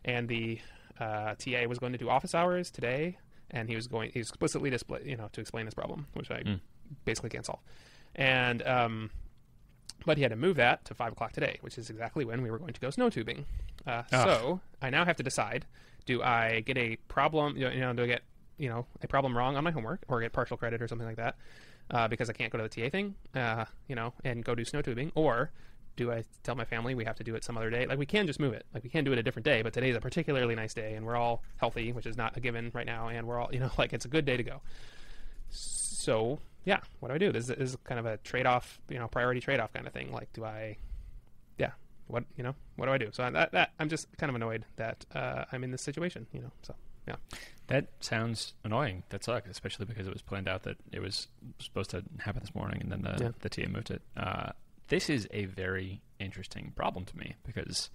[0.04, 0.58] And the
[0.98, 3.18] uh, TA was going to do office hours today,
[3.50, 6.42] and he was going, he explicitly display, you know, to explain this problem, which I
[6.42, 6.60] Mm.
[7.04, 7.60] basically can't solve.
[8.14, 9.10] And, um,
[10.04, 12.50] but he had to move that to five o'clock today, which is exactly when we
[12.50, 13.46] were going to go snow tubing.
[13.86, 15.64] Uh, so I now have to decide:
[16.04, 17.56] do I get a problem?
[17.56, 18.22] You know, you know, do I get
[18.58, 21.16] you know a problem wrong on my homework, or get partial credit or something like
[21.16, 21.36] that
[21.90, 24.64] uh, because I can't go to the TA thing, uh, you know, and go do
[24.64, 25.50] snow tubing, or
[25.96, 27.86] do I tell my family we have to do it some other day?
[27.86, 28.66] Like we can just move it.
[28.74, 31.04] Like we can do it a different day, but today's a particularly nice day, and
[31.06, 33.70] we're all healthy, which is not a given right now, and we're all you know
[33.78, 34.60] like it's a good day to go.
[35.50, 37.32] So yeah, what do I do?
[37.32, 40.12] This is, is kind of a trade-off, you know, priority trade-off kind of thing.
[40.12, 40.76] Like, do I,
[41.58, 41.70] yeah,
[42.08, 43.08] what you know, what do I do?
[43.12, 46.40] So that, that I'm just kind of annoyed that uh, I'm in this situation, you
[46.40, 46.50] know.
[46.62, 46.74] So
[47.06, 47.16] yeah,
[47.68, 49.04] That sounds annoying.
[49.10, 51.28] That sucks, especially because it was planned out that it was
[51.60, 53.30] supposed to happen this morning, and then the Yeah.
[53.40, 54.02] the TA moved it.
[54.16, 54.50] Uh,
[54.88, 57.90] this is a very interesting problem to me because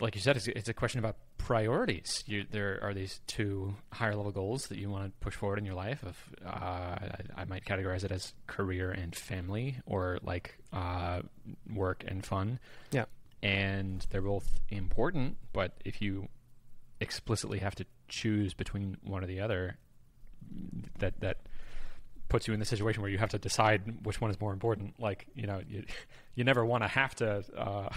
[0.00, 2.22] like you said, it's, it's a question about priorities.
[2.26, 5.64] You, there are these two higher level goals that you want to push forward in
[5.64, 6.02] your life.
[6.02, 11.22] Of uh, I, I might categorize it as career and family, or like uh,
[11.72, 12.58] work and fun.
[12.90, 13.06] Yeah.
[13.42, 15.36] and they're both important.
[15.52, 16.28] But if you
[17.00, 19.78] explicitly have to choose between one or the other,
[20.98, 21.38] that that
[22.28, 24.94] puts you in the situation where you have to decide which one is more important.
[25.00, 25.84] Like you know, you
[26.34, 27.88] you never want to have to uh,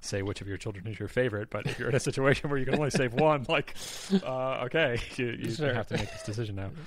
[0.00, 2.58] say which of your children is your favorite, but if you're in a situation where
[2.58, 3.74] you can only save one, like
[4.22, 5.72] uh, okay, you, you Sure.
[5.74, 6.70] have to make this decision now.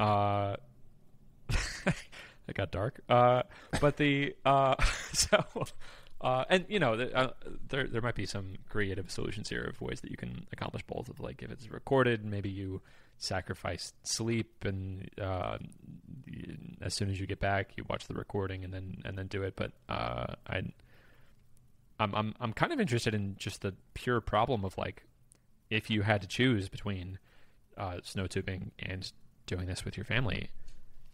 [0.00, 0.54] Uh,
[1.48, 3.42] it got dark, uh,
[3.80, 4.74] but the uh,
[5.12, 5.42] so.
[6.20, 7.30] Uh, and you know, the, uh,
[7.68, 11.08] there there might be some creative solutions here of ways that you can accomplish both.
[11.08, 12.80] Of like, if it's recorded, maybe you
[13.18, 15.58] sacrifice sleep, and uh,
[16.80, 19.42] as soon as you get back, you watch the recording and then and then do
[19.42, 19.54] it.
[19.56, 20.62] But uh, I,
[22.00, 25.02] I'm I'm I'm kind of interested in just the pure problem of like,
[25.68, 27.18] if you had to choose between
[27.76, 29.12] uh, snow tubing and
[29.46, 30.50] doing this with your family,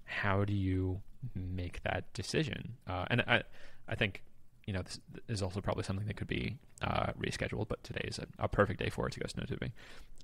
[0.05, 1.01] how do you
[1.35, 2.75] make that decision?
[2.87, 3.43] Uh, and I
[3.89, 4.23] I think
[4.67, 4.99] you know, this
[5.29, 8.81] is also probably something that could be uh, rescheduled, but today is a, a perfect
[8.81, 9.73] day for it to go snow tubing.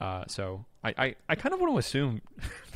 [0.00, 2.22] Uh, so I, I, I kind of want to assume,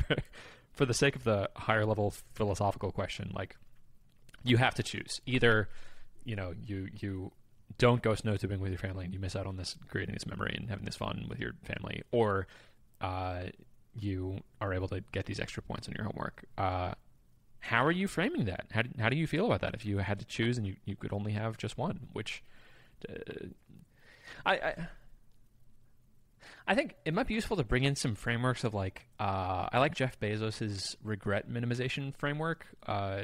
[0.73, 3.55] for the sake of the higher level philosophical question, like
[4.43, 5.69] you have to choose either,
[6.23, 7.31] you know, you you
[7.77, 10.27] don't go snow tubing with your family and you miss out on this creating this
[10.27, 12.47] memory and having this fun with your family, or
[13.01, 13.43] uh,
[13.99, 16.43] you are able to get these extra points on your homework.
[17.65, 18.67] How are you framing that?
[18.71, 20.75] How do, how do you feel about that if you had to choose and you,
[20.85, 22.07] you could only have just one?
[22.13, 22.43] Which
[23.09, 23.13] uh,
[24.45, 24.87] I, I
[26.67, 29.79] I think it might be useful to bring in some frameworks of like uh, I
[29.79, 32.67] like Jeff Bezos's regret minimization framework.
[32.85, 33.23] Uh,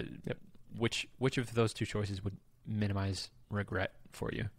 [0.77, 4.49] Which which of those two choices would minimize regret for you?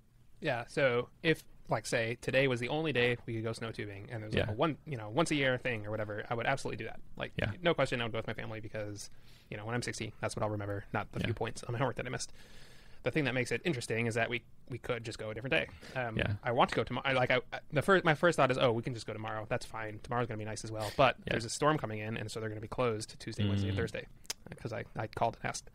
[0.40, 0.64] Yeah.
[0.68, 1.42] So if
[1.72, 4.48] like say today was the only day we could go snow tubing and there's like
[4.48, 7.00] a one you know once a year thing or whatever, I would absolutely do that.
[7.16, 7.50] Like Yeah.
[7.62, 9.10] no question, I would go with my family because
[9.50, 11.26] you know when I'm 60, that's what I'll remember, not the Yeah.
[11.26, 12.32] few points on my homework that I missed.
[13.04, 15.52] The thing that makes it interesting is that we we could just go a different
[15.52, 15.66] day.
[16.00, 16.34] Um, Yeah.
[16.44, 17.12] I want to go tomorrow.
[17.14, 17.40] Like I,
[17.72, 19.44] the first my first thought is oh we can just go tomorrow.
[19.48, 19.98] That's fine.
[20.04, 20.92] Tomorrow's going to be nice as well.
[20.96, 21.32] But Yeah.
[21.32, 23.76] there's a storm coming in and so they're going to be closed Tuesday, Wednesday, and
[23.76, 23.80] Mm.
[23.80, 24.06] Thursday
[24.50, 25.68] because I I called and asked.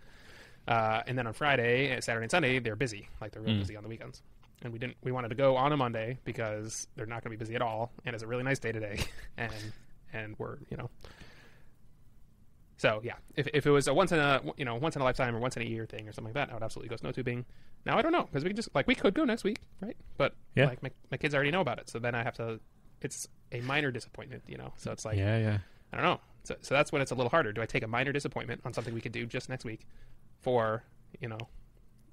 [0.67, 3.07] Uh, and then on Friday, Saturday, and Sunday, they're busy.
[3.21, 3.59] Like they're real Mm.
[3.59, 4.21] busy on the weekends.
[4.63, 4.97] And we didn't.
[5.03, 7.61] We wanted to go on a Monday because they're not going to be busy at
[7.61, 8.99] all, and it's a really nice day today.
[9.37, 9.53] And
[10.13, 10.89] and we're you know.
[12.77, 15.05] So yeah, if, if it was a once in a you know once in a
[15.05, 16.95] lifetime or once in a year thing or something like that, I would absolutely go
[16.95, 17.45] snow tubing.
[17.85, 19.97] Now I don't know because we could just like we could go next week, right?
[20.17, 20.65] But Yeah.
[20.65, 22.59] like my my kids already know about it, so then I have to.
[23.01, 24.73] It's a minor disappointment, you know.
[24.77, 25.57] So it's like yeah, yeah,
[25.91, 26.19] I don't know.
[26.43, 27.51] So, so that's when it's a little harder.
[27.51, 29.85] Do I take a minor disappointment on something we could do just next week
[30.41, 30.83] for,
[31.19, 31.37] you know,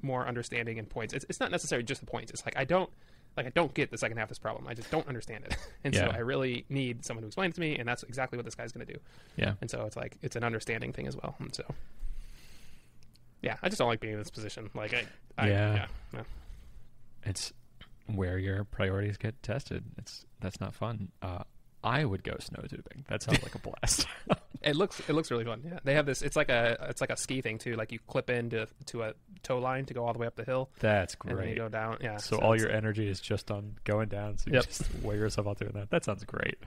[0.03, 1.15] more understanding and points?
[1.15, 2.31] It's, it's not necessarily just the points.
[2.33, 2.91] It's like I don't
[3.37, 4.67] like I don't get the second half of this problem.
[4.69, 5.57] I just don't understand it.
[5.85, 8.45] And so I really need someone to explain it to me and that's exactly what
[8.45, 8.99] this guy's going to do.
[9.37, 9.55] yeah.
[9.61, 11.35] And so it's like it's an understanding thing as well.
[11.41, 11.65] And so
[13.43, 14.71] yeah, I just don't like being in this position.
[14.75, 15.05] Like I,
[15.37, 15.75] I Yeah.
[15.75, 16.21] yeah, no.
[17.25, 17.53] It's
[18.07, 19.85] where your priorities get tested.
[19.99, 21.09] It's that's not fun.
[21.23, 21.45] Uh,
[21.83, 23.05] I would go snow tubing.
[23.09, 24.07] That sounds like a blast.
[24.63, 25.61] It looks it looks really fun.
[25.63, 26.23] Yeah, they have this.
[26.23, 27.75] It's like a it's like a ski thing too.
[27.77, 29.13] Like you clip into to a
[29.45, 31.57] tow line to go all the way up the hill, That's and then you great.
[31.59, 31.99] go down.
[32.01, 32.17] Yeah.
[32.17, 34.39] So, all your energy is just on going down.
[34.39, 34.65] So you Yep.
[34.67, 35.91] just wear yourself out doing that.
[35.91, 36.59] That sounds great.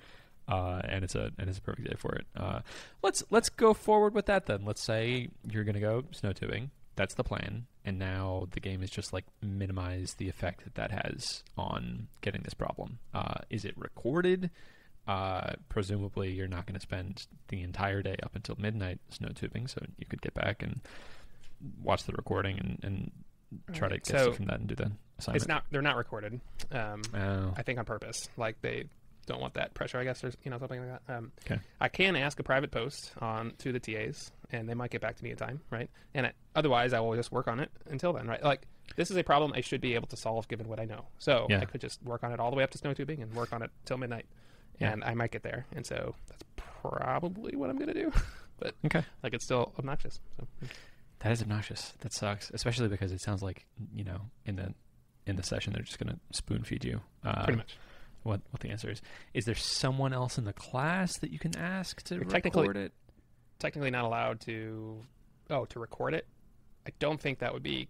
[0.47, 2.25] Uh, and it's a and it's a perfect day for it.
[2.37, 2.61] Uh,
[3.03, 4.63] let's let's go forward with that then.
[4.63, 6.71] Let's say you're gonna go snow tubing.
[6.95, 7.65] That's the plan.
[7.83, 12.41] And now the game is just like minimize the effect that that has on getting
[12.43, 12.99] this problem.
[13.13, 14.49] Uh, is it recorded?
[15.07, 19.65] Uh, presumably, you're not going to spend the entire day up until midnight snow tubing,
[19.67, 20.81] so you could get back and
[21.81, 23.11] watch the recording and, and
[23.73, 25.41] try to get So, stuff from that and do the assignment.
[25.41, 25.63] It's not.
[25.71, 26.39] They're not recorded.
[26.71, 28.29] Um, Oh, I think on purpose.
[28.37, 28.85] Like they
[29.25, 29.97] don't want that pressure.
[29.97, 31.17] I guess or you know something like that.
[31.17, 31.59] Um, Okay.
[31.81, 35.15] I can ask a private post on to the TAs, and they might get back
[35.17, 35.89] to me in time, right?
[36.13, 38.41] And I, otherwise, I will just work on it until then, right?
[38.43, 41.05] Like this is a problem I should be able to solve given what I know.
[41.19, 41.59] So Yeah.
[41.59, 43.51] I could just work on it all the way up to snow tubing and work
[43.53, 44.25] on it till midnight,
[44.79, 44.91] Yeah.
[44.93, 45.65] and I might get there.
[45.75, 48.11] And so that's probably what I'm gonna do.
[48.59, 49.03] but okay.
[49.23, 50.19] like it's still obnoxious.
[50.39, 50.47] So
[51.19, 51.93] That is obnoxious.
[52.01, 54.73] That sucks, especially because it sounds like you know in the
[55.25, 57.01] in the session they're just going to spoon feed you.
[57.23, 57.77] Uh, pretty much.
[58.23, 59.01] What what the answer is?
[59.33, 62.77] Is there someone else in the class that you can ask to You're technically- record
[62.77, 62.93] it?
[63.59, 65.01] technically not allowed to
[65.49, 66.27] oh to record it
[66.85, 67.87] i don't think that would be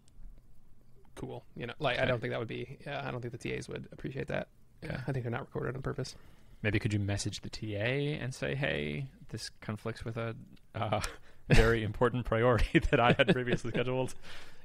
[1.16, 3.50] cool you know like i don't think that would be yeah i don't think the
[3.50, 4.48] tas would appreciate that
[4.82, 5.02] yeah Okay.
[5.08, 6.16] i think they're not recorded on purpose
[6.64, 10.36] Maybe could you message the TA and say, "Hey, this conflicts with a
[10.74, 11.02] uh,
[11.50, 14.14] very important priority that I had previously scheduled."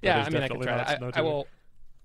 [0.00, 1.46] Yeah i mean i can try not that snow I, I will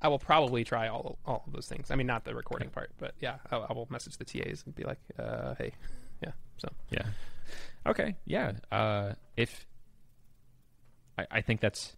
[0.02, 1.90] I will probably try all all of those things.
[1.90, 4.76] I mean, not the recording part, but yeah, I, I will message the TAs and
[4.76, 5.72] be like, uh, "Hey,
[6.24, 7.06] yeah." So Yeah.
[7.86, 8.16] Okay.
[8.26, 8.54] Yeah.
[8.72, 9.66] Uh, if
[11.18, 11.96] I, I think that's,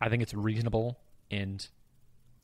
[0.00, 0.98] I think it's reasonable,
[1.30, 1.66] and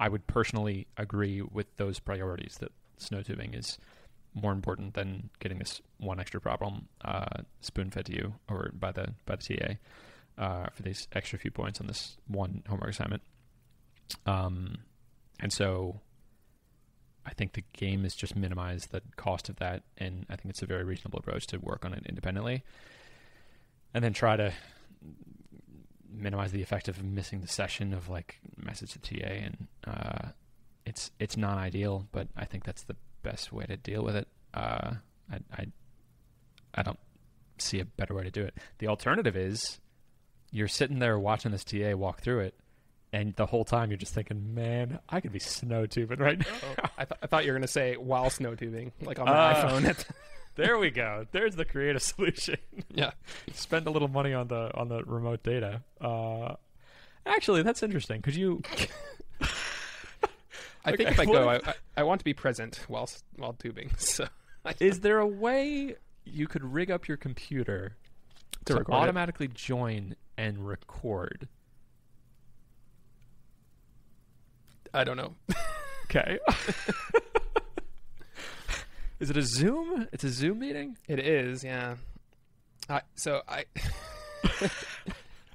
[0.00, 3.78] I would personally agree with those priorities that snow tubing is
[4.40, 8.92] more important than getting this one extra problem uh, spoon fed to you or by
[8.92, 9.74] the by the TA
[10.42, 13.22] uh, for these extra few points on this one homework assignment.
[14.24, 14.78] Um,
[15.40, 16.00] and so
[17.26, 20.62] I think the game is just minimize the cost of that, and I think it's
[20.62, 22.62] a very reasonable approach to work on it independently,
[23.92, 24.52] and then try to
[26.10, 30.28] minimize the effect of missing the session of like message to TA, and uh,
[30.86, 32.96] it's it's not ideal, but I think that's the
[33.30, 34.28] best way to deal with it.
[34.54, 34.94] Uh,
[35.30, 35.66] I, I
[36.74, 36.98] I don't
[37.58, 38.56] see a better way to do it.
[38.78, 39.80] The alternative is
[40.50, 42.54] you're sitting there watching this TA walk through it,
[43.12, 46.86] and the whole time you're just thinking, "Man, I could be snow tubing right now."
[46.96, 49.32] I, th- I thought you were going to say while snow tubing, like on my
[49.32, 50.04] Uh, iPhone.
[50.54, 51.24] There we go.
[51.30, 52.56] There's the creative solution.
[52.92, 53.12] yeah,
[53.54, 55.82] Spend a little money on the on the remote data.
[56.00, 56.54] Uh,
[57.24, 58.22] actually, that's interesting.
[58.22, 58.62] Could you?
[60.92, 63.90] I think if I go, I, I, want to be present while while tubing.
[63.98, 64.26] So
[64.80, 67.96] Is there a way you could rig up your computer
[68.66, 68.96] To to, record it?
[68.96, 71.48] automatically join and record?
[74.94, 75.34] I don't know.
[76.10, 76.38] Okay.
[79.20, 80.08] Is it a Zoom?
[80.10, 80.96] It's a Zoom meeting.
[81.06, 81.96] It is, yeah.
[82.88, 83.66] I, so I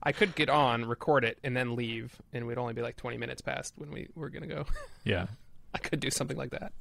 [0.05, 3.17] I could get on, record it, and then leave, and we'd only be like twenty
[3.17, 4.65] minutes past when we were gonna go.
[5.05, 5.27] Yeah.
[5.73, 6.71] I could do something like that.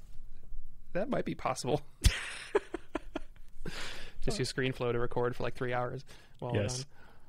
[0.93, 1.81] That might be possible.
[4.23, 6.05] Just use ScreenFlow to record for like three hours
[6.39, 6.85] while we're Yes.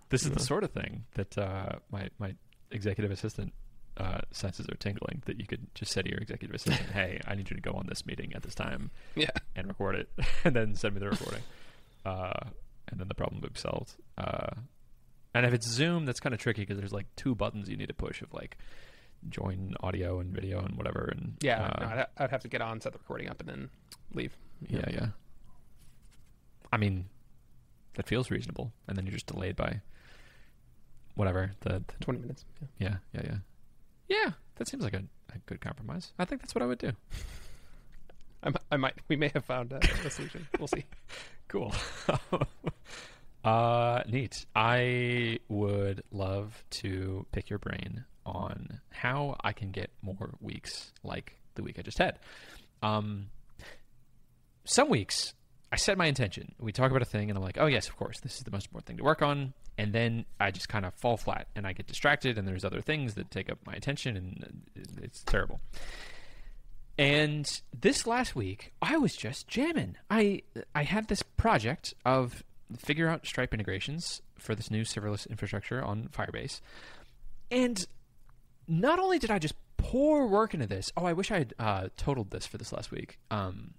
[0.09, 2.35] This is the sort of thing that uh, my my
[2.69, 3.51] executive assistant
[3.97, 5.23] uh, senses are tingling.
[5.25, 7.71] That you could just say to your executive assistant, "Hey, I need you to go
[7.71, 10.09] on this meeting at this time Yeah, and record it,
[10.43, 11.41] and then send me the recording."
[12.05, 12.41] uh,
[12.89, 13.95] and then the problem would be solved.
[14.17, 14.51] Uh,
[15.33, 17.87] and if it's Zoom, that's kind of tricky because there's like two buttons you need
[17.87, 18.57] to push of like
[19.29, 21.11] join audio and video and whatever.
[21.15, 21.63] And yeah.
[21.63, 23.69] uh, no, I'd, I'd have to get on, set the recording up, and then
[24.13, 24.35] leave.
[24.67, 25.07] yeah, yeah.
[26.71, 27.05] I mean,
[27.95, 29.81] that feels reasonable, and then you're just delayed by
[31.15, 32.45] whatever the, the Twenty minutes.
[32.61, 32.67] Yeah.
[32.79, 33.37] Yeah, yeah, yeah.
[34.09, 36.11] Yeah, that seems like a, a good compromise.
[36.19, 36.91] I think that's what I would do.
[38.43, 38.95] I, I might.
[39.07, 40.47] We may have found a, a solution.
[40.59, 40.85] We'll see.
[41.49, 41.71] Cool.
[43.43, 44.45] uh, neat.
[44.55, 51.37] I would love to pick your brain on how I can get more weeks like
[51.55, 52.19] the week I just had.
[52.81, 53.27] Um,
[54.65, 55.33] some weeks
[55.71, 56.53] I set my intention.
[56.59, 58.51] We talk about a thing, and I'm like, oh, yes, of course, this is the
[58.51, 59.53] most important thing to work on.
[59.77, 62.81] And then I just kind of fall flat and I get distracted, and there's other
[62.81, 64.61] things that take up my attention, and
[65.01, 65.59] it's terrible.
[66.97, 69.95] And this last week, I was just jamming.
[70.11, 70.43] I
[70.75, 72.43] I had this project of
[72.79, 76.61] figure out Stripe integrations for this new serverless infrastructure on Firebase,
[77.51, 77.85] and
[78.67, 80.91] not only did I just pour work into this.
[80.95, 83.19] Oh, I wish I had uh, totaled this for this last week.
[83.29, 83.73] Um,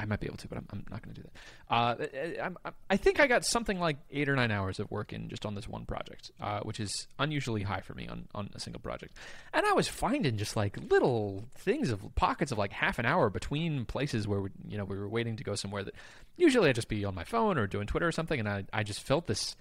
[0.00, 1.74] I might be able to, but I'm, I'm not going to do that.
[1.74, 5.28] Uh, I, I, think I got something like eight or nine hours of work in
[5.28, 8.60] just on this one project, uh, which is unusually high for me on, on a
[8.60, 9.14] single project.
[9.52, 13.28] And I was finding just like little things of pockets of like half an hour
[13.28, 15.94] between places where we, you know we were waiting to go somewhere that
[16.38, 18.82] usually I'd just be on my phone or doing Twitter or something, and I I
[18.82, 19.54] just felt this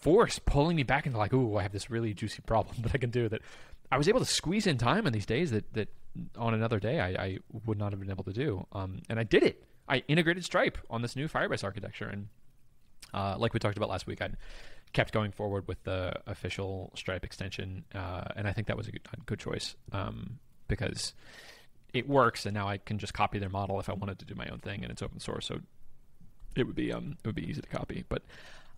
[0.00, 2.98] force pulling me back into like, ooh, I have this really juicy problem that I
[2.98, 3.42] can do that
[3.92, 5.88] I was able to squeeze in time in these days that, that
[6.36, 8.66] on another day I, I would not have been able to do.
[8.72, 9.64] Um, and I did it.
[9.88, 12.06] I integrated Stripe on this new Firebase architecture.
[12.06, 12.28] And
[13.12, 14.30] uh, like we talked about last week, I
[14.92, 17.84] kept going forward with the official Stripe extension.
[17.94, 21.14] Uh, and I think that was a good, a good choice um, because
[21.92, 22.46] it works.
[22.46, 24.58] And now I can just copy their model if I wanted to do my own
[24.58, 25.46] thing and it's open source.
[25.46, 25.60] So
[26.56, 28.04] it would be um, it would be easy to copy.
[28.08, 28.22] But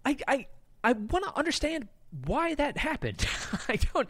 [0.05, 0.47] I I,
[0.85, 1.89] I want to understand
[2.27, 3.27] why that happened.
[3.69, 4.09] I don't.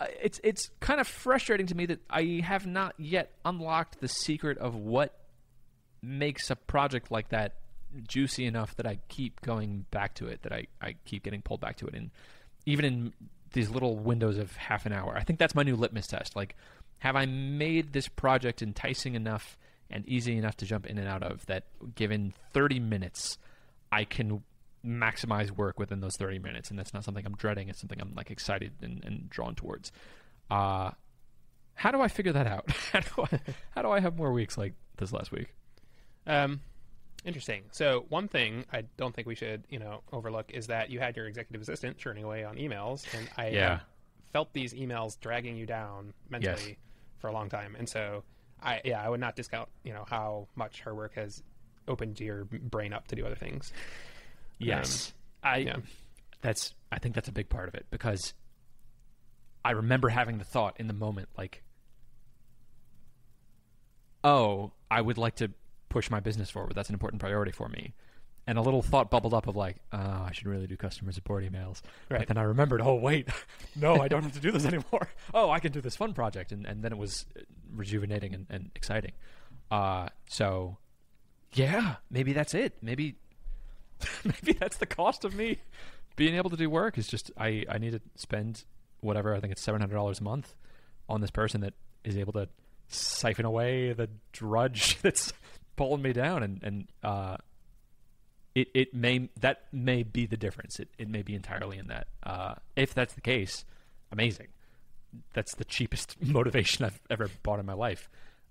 [0.00, 4.58] It's it's kind of frustrating to me that I have not yet unlocked the secret
[4.58, 5.18] of what
[6.02, 7.54] makes a project like that
[8.06, 10.42] juicy enough that I keep going back to it.
[10.42, 12.10] That I I keep getting pulled back to it, and
[12.64, 13.12] even in
[13.52, 15.16] these little windows of half an hour.
[15.16, 16.36] I think that's my new litmus test.
[16.36, 16.54] Like,
[16.98, 19.56] have I made this project enticing enough
[19.90, 23.38] and easy enough to jump in and out of that given 30 minutes,
[23.90, 24.42] I can
[24.88, 26.70] maximize work within those 30 minutes.
[26.70, 27.68] And that's not something I'm dreading.
[27.68, 29.92] It's something I'm like excited and, and drawn towards.
[30.50, 30.92] Uh,
[31.74, 32.70] how do I figure that out?
[32.92, 33.40] how, do I,
[33.74, 35.54] how do I have more weeks like this last week?
[36.26, 36.60] Um,
[37.24, 37.64] interesting.
[37.70, 41.16] So one thing I don't think we should, you know, overlook is that you had
[41.16, 43.80] your executive assistant churning away on emails, and I Yeah.
[44.32, 46.76] felt these emails dragging you down mentally Yes.
[47.18, 48.24] for a long time, and so
[48.62, 51.42] I yeah I would not discount you know how much her work has
[51.86, 53.72] opened your brain up to do other things.
[54.58, 55.56] Yes, um, I.
[55.58, 55.76] yeah.
[56.40, 56.74] That's.
[56.90, 58.32] I think that's a big part of it because
[59.64, 61.62] I remember having the thought in the moment, like,
[64.24, 65.50] "Oh, I would like to
[65.88, 66.74] push my business forward.
[66.74, 67.94] That's an important priority for me."
[68.46, 71.44] And a little thought bubbled up of like, "Oh, I should really do customer support
[71.44, 72.20] emails." Right.
[72.20, 73.28] But then I remembered, "Oh, wait,
[73.76, 75.08] no, I don't have to do this anymore.
[75.34, 77.42] oh, I can do this fun project." And and then it was uh,
[77.74, 79.12] rejuvenating and, and exciting.
[79.70, 80.78] Uh, so
[81.52, 82.74] yeah, maybe that's it.
[82.82, 83.16] Maybe
[84.24, 85.58] maybe that's the cost of me
[86.16, 88.64] being able to do work is just I, I need to spend
[89.00, 90.54] whatever I think it's seven hundred dollars a month
[91.08, 92.48] on this person that is able to
[92.88, 95.32] siphon away the drudge that's
[95.76, 97.36] pulling me down and and uh,
[98.54, 100.78] it it may that may be the difference.
[100.80, 102.08] It it may be entirely in that.
[102.22, 103.64] Uh, if that's the case,
[104.10, 104.48] amazing.
[105.32, 108.10] That's the cheapest motivation I've ever bought in my life.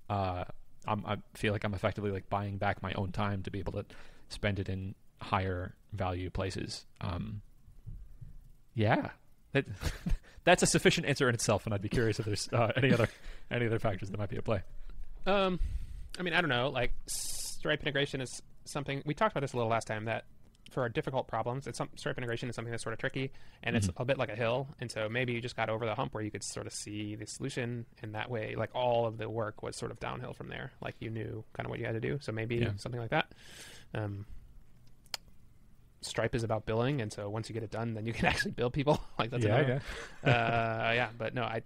[0.10, 0.46] Uh,
[0.88, 3.86] I feel like I'm effectively like buying back my own time to be able to
[4.30, 6.86] spend it in higher value places.
[7.02, 7.42] Um,
[8.74, 9.10] yeah,
[9.54, 9.66] that,
[10.44, 13.08] that's a sufficient answer in itself, and I'd be curious if there's uh, any other
[13.52, 14.62] any other factors that might be at play.
[15.26, 15.60] Um,
[16.20, 16.70] I mean, I don't know.
[16.70, 20.06] Like Stripe integration is something we talked about this a little last time.
[20.06, 20.26] That
[20.72, 23.32] for our difficult problems, it's some, Stripe integration is something that's sort of tricky,
[23.64, 24.68] and it's a bit like a hill.
[24.80, 27.16] And so maybe you just got over the hump where you could sort of see
[27.16, 30.50] the solution, and that way, like all of the work was sort of downhill from
[30.50, 30.72] there.
[30.82, 32.20] Like you knew kind of what you had to do.
[32.22, 32.72] So maybe Yeah.
[32.78, 33.32] something like that.
[33.96, 34.26] Um,
[36.02, 38.52] Stripe is about billing, and so once you get it done, then you can actually
[38.52, 39.02] bill people.
[39.20, 39.82] like that's another-
[40.24, 40.30] uh,
[40.94, 41.62] yeah, but no, I,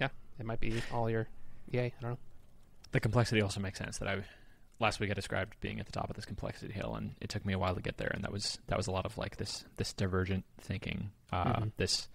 [0.00, 1.26] yeah, it might be all your,
[1.70, 2.18] yay, I don't know.
[2.92, 3.98] the complexity also makes sense.
[3.98, 4.22] That I
[4.80, 7.44] last week I described being at the top of this complexity hill, and it took
[7.44, 8.12] me a while to get there.
[8.14, 11.72] And that was that was a lot of like this this divergent thinking, uh, Mhm.
[11.78, 12.08] this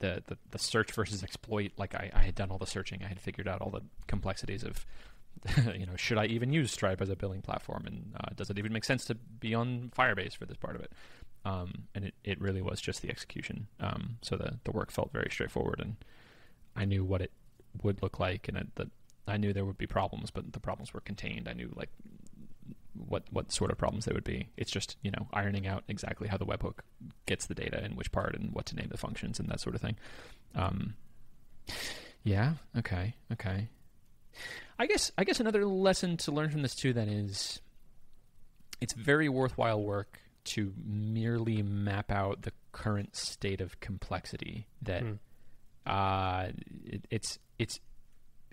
[0.00, 1.72] the, the the search versus exploit.
[1.76, 4.64] Like I, I had done all the searching, I had figured out all the complexities
[4.64, 4.84] of.
[5.78, 8.58] you know, should I even use Stripe as a billing platform, and uh, does it
[8.58, 10.92] even make sense to be on Firebase for this part of it?
[11.44, 13.68] Um, and it, it really was just the execution.
[13.80, 15.96] Um, so the the work felt very straightforward, and
[16.76, 17.32] I knew what it
[17.82, 18.90] would look like, and the
[19.26, 21.48] I knew there would be problems, but the problems were contained.
[21.48, 21.90] I knew like
[22.94, 24.48] what what sort of problems they would be.
[24.56, 26.80] It's just you know ironing out exactly how the webhook
[27.26, 29.74] gets the data and which part and what to name the functions and that sort
[29.74, 29.96] of thing.
[30.54, 30.94] Um,
[32.24, 32.54] yeah.
[32.76, 33.14] Okay.
[33.32, 33.68] Okay.
[34.78, 37.60] I guess I guess another lesson to learn from this too then is
[38.80, 45.12] it's very worthwhile work to merely map out the current state of complexity that Hmm.
[45.86, 46.46] uh,
[46.84, 47.80] it, it's it's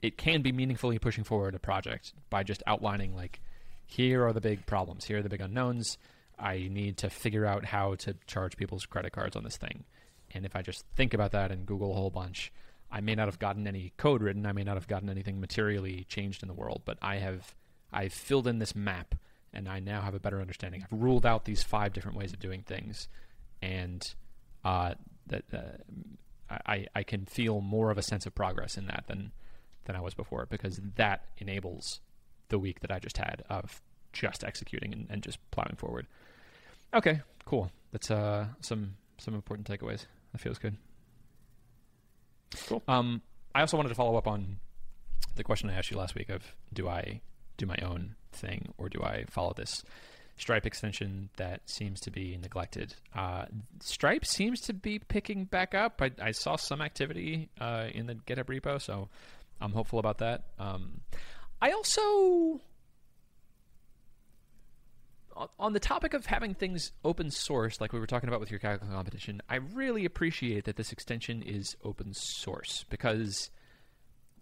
[0.02, 3.40] it can be meaningfully pushing forward a project by just outlining like
[3.86, 5.98] here are the big problems here are the big unknowns
[6.40, 9.84] i need to figure out how to charge people's credit cards on this thing
[10.32, 12.52] and if i just think about that and google a whole bunch
[12.96, 16.06] i may not have gotten any code written i may not have gotten anything materially
[16.10, 17.54] changed in the world but i have
[17.94, 19.14] i've filled in this map
[19.54, 22.40] and i now have a better understanding i've ruled out these five different ways of
[22.40, 23.08] doing things
[23.62, 24.16] and
[24.64, 24.94] uh,
[25.28, 25.60] that uh,
[26.50, 29.32] I, I can feel more of a sense of progress in that than
[29.86, 32.00] than I was before because that enables
[32.50, 33.82] the week that I just had of
[34.14, 36.08] just executing and, and just plowing forward.
[36.94, 37.72] Okay, cool.
[37.92, 40.06] That's uh some some important takeaways.
[40.32, 40.76] That feels good.
[42.68, 42.84] Cool.
[42.88, 43.22] Um,
[43.54, 44.60] I also wanted to follow up on
[45.36, 47.22] the question I asked you last week of do I
[47.58, 49.84] do my own thing or do I follow this
[50.38, 52.94] Stripe extension that seems to be neglected.
[53.16, 53.46] Uh,
[53.80, 56.02] Stripe seems to be picking back up.
[56.02, 59.08] I, I saw some activity uh, in the GitHub repo, so
[59.62, 60.44] I'm hopeful about that.
[60.60, 61.00] Um,
[61.62, 62.60] I also,
[65.60, 68.60] on- the topic of having things open source, like we were talking about with your
[68.60, 73.50] Kaggle competition, I really appreciate that this extension is open source because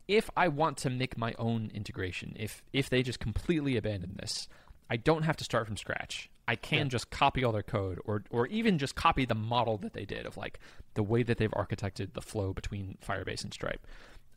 [0.07, 4.47] if I want to make my own integration, if if they just completely abandon this,
[4.89, 6.29] I don't have to start from scratch.
[6.47, 6.89] I can Yeah.
[6.89, 10.25] just copy all their code, or or even just copy the model that they did
[10.25, 10.59] of like
[10.93, 13.87] the way that they've architected the flow between Firebase and Stripe,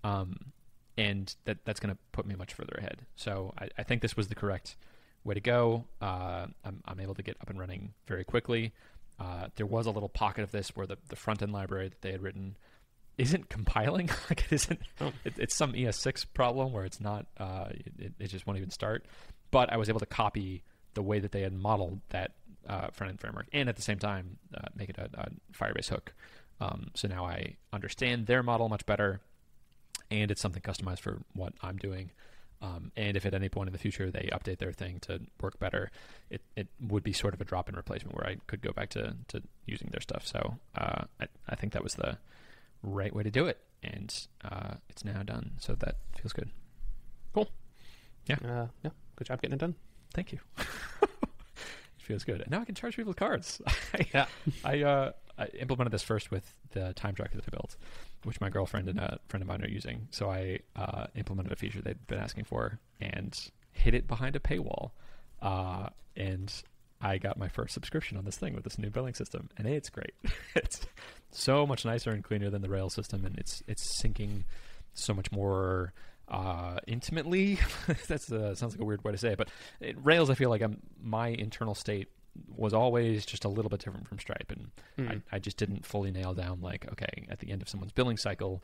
[0.05, 0.53] um,
[0.97, 3.05] and that that's going to put me much further ahead.
[3.17, 4.77] So I, I think this was the correct
[5.27, 5.85] way to go.
[6.01, 8.73] Uh, I'm, I'm able to get up and running very quickly.
[9.19, 12.03] Uh, there was a little pocket of this where the, the front end library that
[12.03, 12.57] they had written
[13.19, 14.09] isn't compiling.
[14.31, 14.81] like it isn't.
[15.01, 15.13] Oh.
[15.25, 17.27] It, it's some ES6 problem where it's not.
[17.37, 19.07] Uh, it, it just won't even start.
[19.51, 22.33] But I was able to copy the way that they had modeled that
[22.69, 25.89] uh, front end framework, and at the same time uh, make it a, a Firebase
[25.89, 26.15] hook.
[26.61, 29.21] Um, so now I understand their model much better,
[30.11, 32.11] and it's something customized for what I'm doing.
[32.63, 35.59] Um, and if at any point in the future they update their thing to work
[35.59, 35.91] better,
[36.31, 38.89] it, it would be sort of a drop in replacement where I could go back
[38.91, 40.27] to, to using their stuff.
[40.27, 42.19] So uh, I, I think that was the
[42.83, 44.13] right way to do it, and
[44.45, 45.53] uh, it's now done.
[45.59, 46.51] So that feels good.
[47.35, 47.49] Cool.
[48.27, 48.37] Yeah.
[48.45, 48.91] Uh, yeah.
[49.17, 49.75] Good job getting it done.
[50.15, 50.39] Thank you.
[50.59, 51.09] it
[51.99, 52.41] feels good.
[52.41, 53.61] And now I can charge people with cards.
[54.13, 54.27] Yeah.
[54.65, 57.77] I uh, I implemented this first with the time tracker that I built,
[58.25, 60.09] which my girlfriend and a friend of mine are using.
[60.11, 63.35] So I uh, implemented a feature they'd been asking for and
[63.73, 64.91] hid it behind a paywall.
[65.43, 66.53] Uh, and
[67.01, 69.91] I got my first subscription on this thing with this new billing system, and it's
[69.91, 70.15] great.
[70.55, 70.87] it's
[71.31, 74.45] so much nicer and cleaner than the Rails system, and it's it's syncing
[74.95, 75.93] so much more
[76.29, 77.59] uh, intimately.
[78.09, 79.49] that uh, sounds like a weird way to say it, but
[79.81, 82.09] it, Rails, I feel like I'm, my internal state
[82.57, 85.09] was always just a little bit different from Stripe, and Hmm.
[85.33, 88.17] I, I just didn't fully nail down like okay, at the end of someone's billing
[88.17, 88.63] cycle,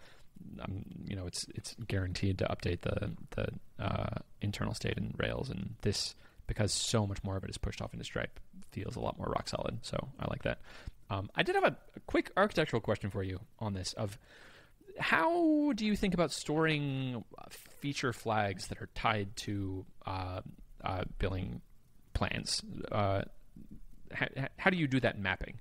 [0.61, 3.49] um, you know, it's it's guaranteed to update the the
[3.85, 6.15] uh, internal state in Rails, and this
[6.47, 8.39] because so much more of it is pushed off into Stripe
[8.73, 9.79] feels a lot more rock solid.
[9.83, 10.59] So I like that.
[11.11, 14.19] Um, I did have a, a quick architectural question for you on this of
[14.99, 17.25] how do you think about storing
[17.81, 20.41] feature flags that are tied to uh,
[20.85, 21.61] uh, billing
[22.15, 22.63] plans?
[22.91, 23.23] Uh,
[24.15, 25.61] how, how do you do that mapping?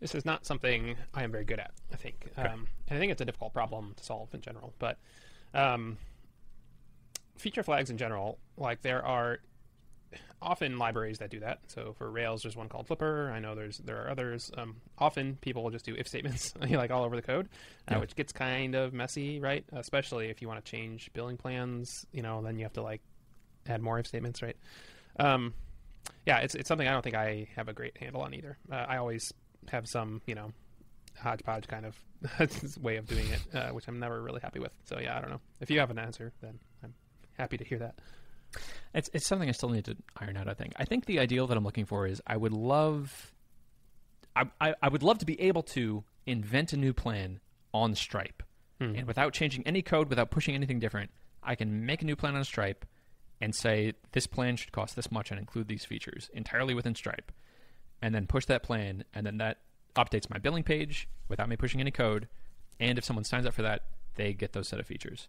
[0.00, 1.72] This is not something I am very good at.
[1.92, 4.74] I think, um, and I think it's a difficult problem to solve in general.
[4.78, 4.98] But
[5.54, 5.96] um,
[7.36, 9.38] feature flags in general, like there are
[10.42, 11.60] often libraries that do that.
[11.68, 13.30] So for Rails, there's one called Flipper.
[13.30, 14.50] I know there's there are others.
[14.56, 17.48] Um, often people will just do if statements like all over the code,
[17.88, 19.64] uh, which gets kind of messy, right?
[19.72, 23.00] Especially if you want to change billing plans, you know, then you have to like
[23.66, 24.56] add more if statements, right?
[25.18, 25.54] Um,
[26.26, 28.56] yeah, it's it's something I don't think I have a great handle on either.
[28.70, 29.32] Uh, I always
[29.68, 30.52] have some, you know,
[31.18, 31.96] hodgepodge kind of
[32.82, 34.72] way of doing it, uh, which I'm never really happy with.
[34.84, 35.40] So yeah, I don't know.
[35.60, 36.94] If you have an answer, then I'm
[37.38, 37.94] happy to hear that.
[38.94, 40.48] It's it's something I still need to iron out.
[40.48, 40.72] I think.
[40.76, 43.32] I think the ideal that I'm looking for is I would love,
[44.36, 47.40] I I, I would love to be able to invent a new plan
[47.72, 48.42] on Stripe,
[48.80, 48.94] Hmm.
[48.96, 51.10] and without changing any code, without pushing anything different,
[51.42, 52.84] I can make a new plan on Stripe,
[53.40, 57.32] and say this plan should cost this much and include these features entirely within Stripe,
[58.00, 59.58] and then push that plan, and then that
[59.96, 62.28] updates my billing page without me pushing any code,
[62.80, 63.82] and if someone signs up for that,
[64.16, 65.28] they get those set of features.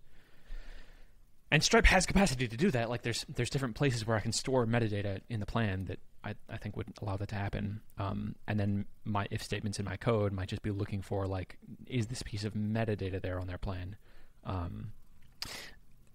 [1.52, 2.90] And Stripe has capacity to do that.
[2.90, 6.34] Like there's there's different places where I can store metadata in the plan that I,
[6.50, 7.82] I think would allow that to happen.
[8.00, 11.58] Um, and then my if statements in my code might just be looking for like
[11.88, 13.96] is this piece of metadata there on their plan.
[14.44, 14.92] Um,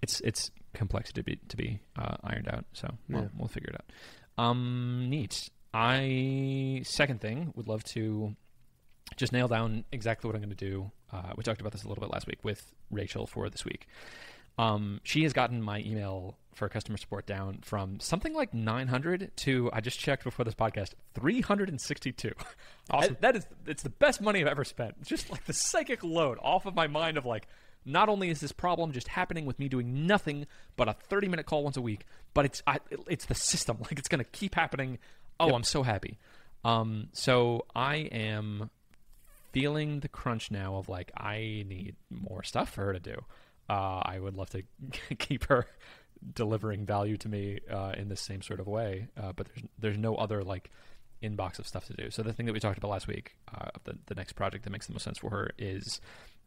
[0.02, 2.64] it's it's complex to be to be uh, ironed out.
[2.72, 3.28] So we'll, Yeah.
[3.36, 4.44] we'll figure it out.
[4.44, 5.48] Um, neat.
[5.72, 8.34] I second thing would love to
[9.16, 10.90] just nail down exactly what I'm going to do.
[11.12, 13.86] Uh, we talked about this a little bit last week with Rachel for this week.
[14.58, 19.70] Um, she has gotten my email for customer support down from something like 900 to
[19.72, 22.32] I just checked before this podcast 362.
[22.92, 23.12] Awesome.
[23.12, 25.00] I- that is it's the best money I've ever spent.
[25.04, 27.46] Just like the psychic load off of my mind of like
[27.84, 31.46] not only is this problem just happening with me doing nothing but a 30 minute
[31.46, 32.04] call once a week,
[32.34, 32.78] but it's I,
[33.08, 34.98] it's the system like it's going to keep happening.
[35.38, 35.54] Oh, Yep.
[35.54, 36.18] I'm so happy.
[36.64, 38.70] Um, so I am
[39.52, 43.24] feeling the crunch now of like I need more stuff for her to do.
[43.68, 44.62] Uh, I would love to
[45.18, 45.66] keep her
[46.34, 49.98] delivering value to me uh, in the same sort of way, uh, but there's there's
[49.98, 50.70] no other like
[51.22, 52.10] inbox of stuff to do.
[52.10, 54.70] So the thing that we talked about last week, uh, the the next project that
[54.70, 56.00] makes the most sense for her is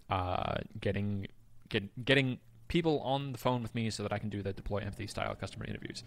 [0.09, 1.27] uh, getting
[1.69, 4.79] get, getting people on the phone with me so that I can do the deploy
[4.79, 6.03] empathy style customer interviews.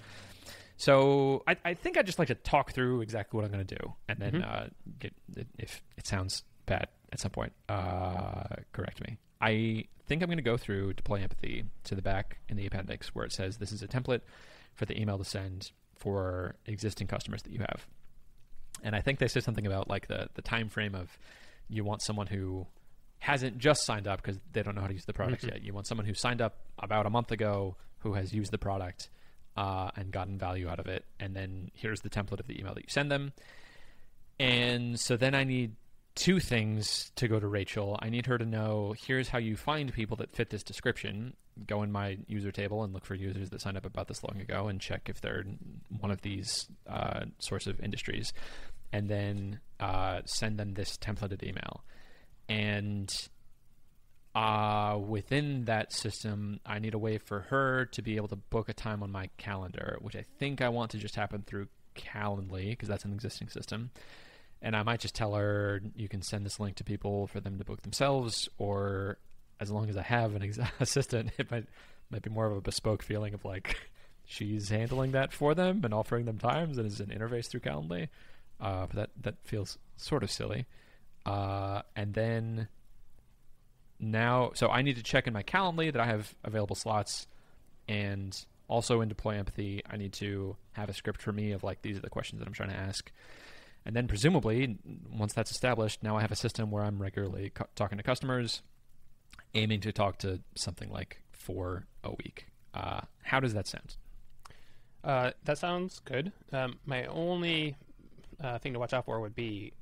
[0.77, 3.75] So I, I think I'd just like to talk through exactly what I'm going to
[3.77, 4.45] do, and then Mhm.
[4.45, 4.67] uh,
[4.99, 5.15] get
[5.59, 9.17] if it sounds bad at some point, uh, correct me.
[9.41, 13.15] I think I'm going to go through deploy empathy to the back in the appendix
[13.15, 14.21] where it says this is a template
[14.75, 17.87] for the email to send for existing customers that you have.
[18.83, 21.19] And I think they said something about like the the time frame of
[21.69, 22.67] you want someone who
[23.19, 25.49] hasn't just signed up because they don't know how to use the product Mhm.
[25.53, 25.62] yet.
[25.62, 29.09] You want someone who signed up about a month ago who has used the product
[29.57, 31.05] uh, and gotten value out of it.
[31.19, 33.33] And then here's the template of the email that you send them.
[34.39, 35.77] And so then I need
[36.14, 37.99] two things to go to Rachel.
[38.03, 41.35] I need her to know here's how you find people that fit this description.
[41.67, 44.41] Go in my user table and look for users that signed up about this long
[44.41, 45.45] ago and check if they're
[46.01, 48.33] one of these uh, sorts of industries.
[48.93, 51.83] And then uh, send them this templated email.
[52.49, 53.11] And
[54.35, 58.69] uh, within that system, I need a way for her to be able to book
[58.69, 62.71] a time on my calendar, which I think I want to just happen through Calendly
[62.71, 63.91] because that's an existing system.
[64.61, 67.57] And I might just tell her you can send this link to people for them
[67.57, 69.17] to book themselves, or
[69.59, 71.65] as long as I have an ex- assistant, it might
[72.11, 73.77] might be more of a bespoke feeling of like
[74.27, 78.09] she's handling that for them and offering them times and is an interface through Calendly.
[78.61, 80.67] Uh, but that that feels sort of silly.
[81.27, 82.68] Uh, and then
[83.99, 87.27] now, so I need to check in my Calendly that I have available slots,
[87.89, 88.37] and
[88.68, 91.97] also in Deploy Empathy, I need to have a script for me of like these
[91.97, 93.11] are the questions that I'm trying to ask.
[93.85, 94.79] And then presumably,
[95.12, 98.62] once that's established, now I have a system where I'm regularly cu- talking to customers,
[99.55, 102.47] aiming to talk to something like four a week.
[102.74, 103.97] Uh, how does that sound?
[105.05, 106.33] Uh, that sounds good.
[106.53, 107.77] Um, my only
[108.41, 109.72] uh, thing to watch out for would be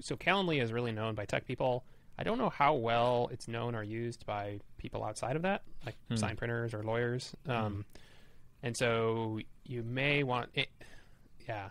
[0.00, 1.84] so Calendly is really known by tech people.
[2.18, 5.94] I don't know how well it's known or used by people outside of that, like
[6.08, 6.16] Hmm.
[6.16, 7.34] sign printers or lawyers.
[7.46, 7.84] Um,
[8.62, 10.68] And so you may want it.
[11.48, 11.68] Yeah,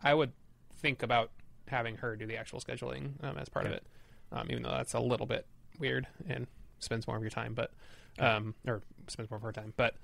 [0.00, 0.32] I would
[0.76, 1.30] think about
[1.66, 3.84] having her do the actual scheduling um, as part of it,
[4.30, 5.46] um, even though that's a little bit
[5.80, 6.46] weird and
[6.78, 7.72] spends more of your time, but
[8.20, 9.72] um, or spends more of her time.
[9.76, 9.94] But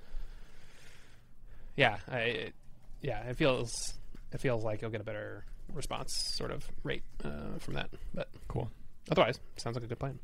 [1.77, 2.55] yeah, I, it,
[3.01, 3.95] yeah, it feels
[4.33, 7.91] it feels like you'll get a better response sort of rate uh, from that.
[8.15, 8.71] But Cool.
[9.11, 10.19] otherwise, sounds like a good plan.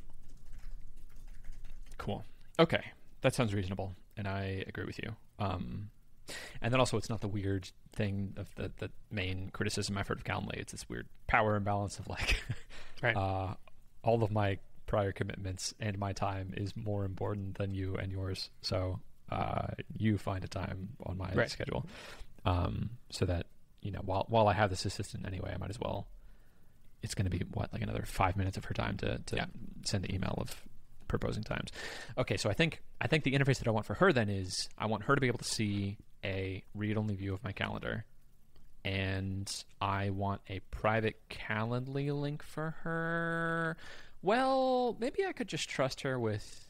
[1.98, 2.24] Cool.
[2.58, 2.82] Okay,
[3.22, 5.14] that sounds reasonable, and I agree with you.
[5.38, 5.90] Um,
[6.62, 10.18] and then also, it's not the weird thing of the the main criticism I've heard
[10.18, 10.54] of Calendly.
[10.54, 12.42] It's this weird power imbalance of like,
[13.02, 13.16] Right.
[13.16, 13.54] uh,
[14.02, 18.50] all of my prior commitments and my time is more important than you and yours.
[18.62, 21.50] So uh, you find a time on my Right.
[21.50, 21.86] schedule,
[22.44, 23.43] um, so that
[23.84, 26.08] you know while while I have this assistant anyway, I might as well.
[27.02, 29.46] It's going to be what like another five minutes of her time to to Yeah.
[29.84, 30.64] send the email of
[31.06, 31.70] proposing times.
[32.18, 34.68] Okay, so I think I think the interface that I want for her then is
[34.76, 38.06] I want her to be able to see a read-only view of my calendar,
[38.84, 39.46] and
[39.80, 43.76] I want a private Calendly link for her.
[44.22, 46.66] Well, maybe I could just trust her with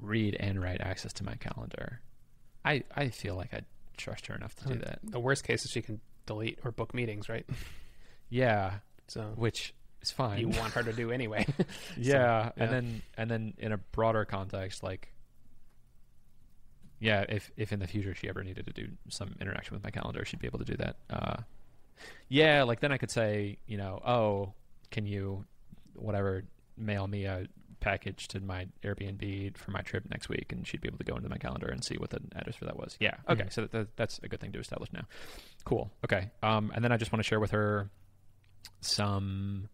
[0.00, 2.00] read and write access to my calendar.
[2.64, 3.60] I I feel like I
[4.00, 4.98] trust her enough to do that.
[5.02, 7.46] The worst case is she can delete or book meetings, right?
[8.32, 8.74] Yeah,
[9.08, 10.38] So which is fine.
[10.38, 11.44] you want her to do anyway.
[11.98, 12.62] yeah, yeah.
[12.62, 15.12] and then and then in a broader context, like
[17.00, 19.90] yeah, if if in the future she ever needed to do some interaction with my
[19.90, 20.96] calendar, she'd be able to do that.
[21.08, 21.36] Uh,
[22.28, 24.52] yeah, like then I could say, you know, oh,
[24.90, 25.44] can you,
[25.94, 26.44] whatever,
[26.76, 27.46] mail me a
[27.80, 31.16] package to my Airbnb for my trip next week, and she'd be able to go
[31.16, 32.96] into my calendar and see what the address for that was.
[33.00, 33.52] Yeah, okay, Mhm.
[33.52, 35.06] so that, that's a good thing to establish now.
[35.64, 35.90] Cool.
[36.04, 37.90] Okay, um, and then I just want to share with her
[38.80, 39.68] some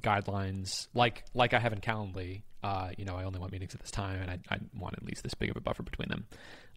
[0.00, 2.42] guidelines like like I have in Calendly.
[2.62, 5.02] Uh, you know, I only want meetings at this time, and I, I want at
[5.04, 6.26] least this big of a buffer between them.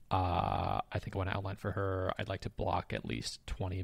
[0.09, 2.11] Uh, I think I want to outline for her.
[2.17, 3.83] I'd like to block at least twenty,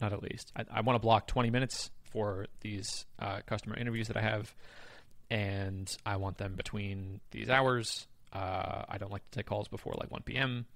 [0.00, 0.52] not at least.
[0.56, 4.54] I, I want to block twenty minutes for these uh, customer interviews that I have,
[5.30, 8.06] and I want them between these hours.
[8.32, 10.66] Uh, I don't like to take calls before like one p.m.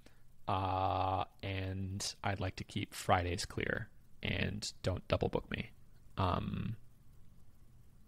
[0.48, 3.88] Uh, and I'd like to keep Fridays clear
[4.22, 5.70] and don't double book me.
[6.18, 6.76] Um,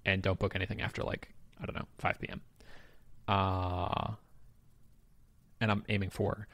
[0.04, 2.40] and don't book anything after like I don't know 5 p.m.
[3.26, 4.12] Uh,
[5.60, 6.46] and I'm aiming for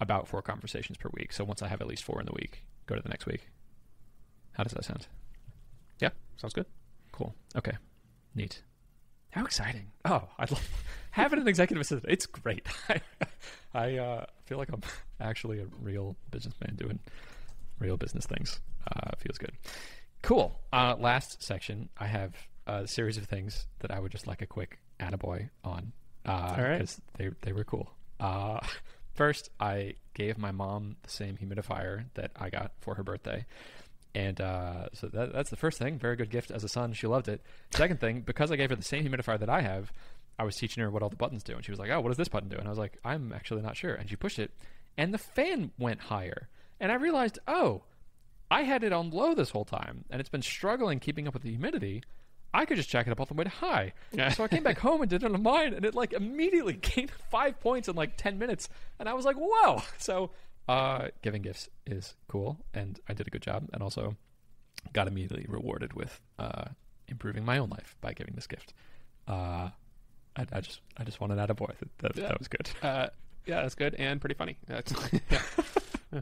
[0.00, 1.32] about four conversations per week.
[1.32, 3.48] So once I have at least four in the week, go to the next week.
[4.52, 5.06] How does that sound?
[6.00, 6.66] yeah, sounds good.
[7.12, 7.34] Cool.
[7.56, 7.76] Okay.
[8.34, 8.62] Neat.
[9.30, 9.92] How exciting!
[10.04, 10.68] Oh, I love
[11.10, 12.10] having an executive assistant.
[12.12, 12.66] It's great.
[12.88, 13.00] I,
[13.74, 14.82] I uh, feel like I'm
[15.20, 16.98] actually a real businessman doing
[17.78, 18.60] real business things.
[18.90, 19.52] Uh, feels good.
[20.22, 20.58] Cool.
[20.72, 22.34] Uh, last section, I have
[22.66, 25.92] a series of things that I would just like a quick attaboy on.
[26.26, 26.78] Uh, All right.
[26.80, 27.90] 'cause they they were cool.
[28.18, 28.60] Uh,
[29.14, 33.44] first, I gave my mom the same humidifier that I got for her birthday.
[34.14, 35.98] And uh, so that, that's the first thing.
[35.98, 36.92] Very good gift as a son.
[36.92, 37.42] She loved it.
[37.70, 39.92] Second thing, because I gave her the same humidifier that I have,
[40.38, 41.54] I was teaching her what all the buttons do.
[41.54, 42.56] And she was like, oh, what does this button do?
[42.56, 43.94] And I was like, I'm actually not sure.
[43.94, 44.52] And she pushed it,
[44.96, 46.48] and the fan went higher.
[46.80, 47.82] And I realized, oh,
[48.50, 51.42] I had it on low this whole time, and it's been struggling keeping up with
[51.42, 52.02] the humidity.
[52.54, 53.92] I could just jack it up all the way to high.
[54.12, 54.30] Yeah.
[54.30, 57.10] So I came back home and did it on mine, and it like immediately gained
[57.30, 58.68] five points in like ten minutes.
[58.98, 60.30] And I was like, "Whoa!" So
[60.68, 64.16] uh, giving gifts is cool, and I did a good job, and also
[64.92, 66.64] got immediately rewarded with uh,
[67.08, 68.74] improving my own life by giving this gift.
[69.26, 69.70] Uh,
[70.36, 71.72] I, I just I just wanted out of boy.
[71.80, 72.28] That, that, Yeah.
[72.28, 72.68] that was good.
[72.82, 73.08] Uh,
[73.46, 74.56] yeah, that's good and pretty funny.
[74.66, 74.92] That's,
[75.30, 76.20] yeah.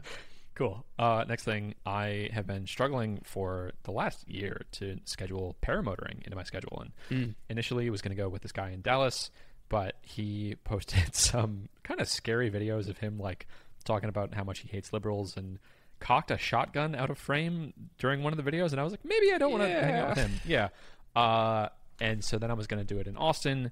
[0.55, 0.83] Cool.
[0.97, 6.35] Uh, next thing, I have been struggling for the last year to schedule paramotoring into
[6.35, 7.35] my schedule, and Mm.
[7.49, 9.29] initially was going to go with this guy in Dallas,
[9.69, 13.45] but he posted some kind of scary videos of him like
[13.87, 15.59] talking about how much he hates liberals and
[15.99, 19.03] cocked a shotgun out of frame during one of the videos, and I was like,
[19.03, 20.31] maybe I don't want to hang out with him.
[20.45, 20.69] Yeah.
[21.15, 21.69] Uh,
[21.99, 23.71] and so then I was going to do it in Austin,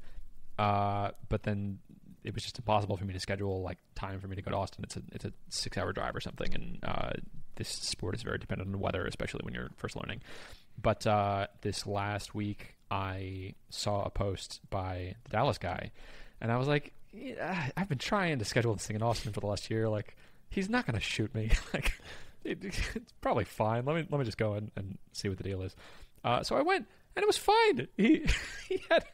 [0.57, 1.78] uh, but then
[2.24, 4.57] it was just impossible for me to schedule like time for me to go to
[4.57, 4.84] Austin.
[4.84, 7.11] It's a it's a six hour drive or something, and uh,
[7.55, 10.22] this sport is very dependent on weather, especially when you're first learning.
[10.82, 15.91] But uh, this last week, I saw a post by the Dallas guy,
[16.41, 17.05] and I was like, yeah,
[17.78, 19.89] I've been trying to schedule this thing in Austin for the last year.
[19.89, 20.16] Like,
[20.49, 21.51] he's not going to shoot me.
[21.74, 21.93] like,
[22.43, 23.86] it, it's probably fine.
[23.86, 25.76] Let me let me just go and, and see what the deal is.
[26.24, 27.88] Uh, so I went, and it was fine.
[27.97, 28.26] He
[28.70, 29.05] he had.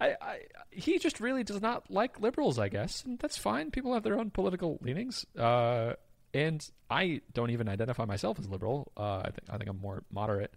[0.00, 0.38] I, I,
[0.70, 3.72] he just really does not like liberals, I guess, and that's fine.
[3.72, 5.94] People have their own political leanings, uh,
[6.32, 8.92] and I don't even identify myself as liberal.
[8.96, 10.54] Uh, I think I think I'm more moderate.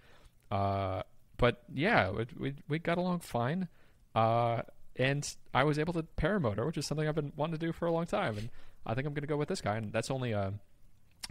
[0.51, 1.01] Uh,
[1.37, 3.67] but yeah, we, we we got along fine,
[4.13, 4.61] uh,
[4.95, 7.85] and I was able to paramotor, which is something I've been wanting to do for
[7.85, 8.49] a long time, and
[8.85, 10.53] I think I'm going to go with this guy, and that's only a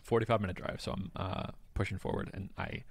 [0.02, 2.82] 45 minute drive, so I'm uh, pushing forward, and I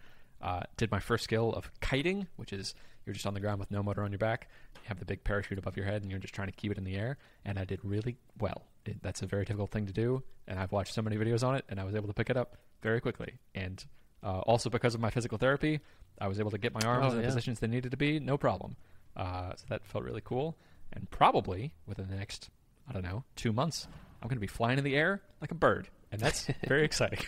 [0.41, 2.73] uh, did my first skill of kiting, which is
[3.05, 4.47] you're just on the ground with no motor on your back.
[4.75, 6.77] You have the big parachute above your head, and you're just trying to keep it
[6.77, 7.17] in the air.
[7.45, 8.63] And I did really well.
[8.85, 11.55] It, that's a very difficult thing to do, and I've watched so many videos on
[11.55, 13.39] it, and I was able to pick it up very quickly.
[13.55, 13.83] And
[14.23, 15.79] uh, also because of my physical therapy,
[16.19, 17.27] I was able to get my arms Oh, in the yeah.
[17.29, 18.75] positions they needed to be, no problem.
[19.19, 20.55] Uh, so that felt really cool.
[20.93, 22.49] And probably within the next,
[22.89, 23.87] I don't know, two months,
[24.21, 27.19] I'm going to be flying in the air like a bird, and that's very exciting.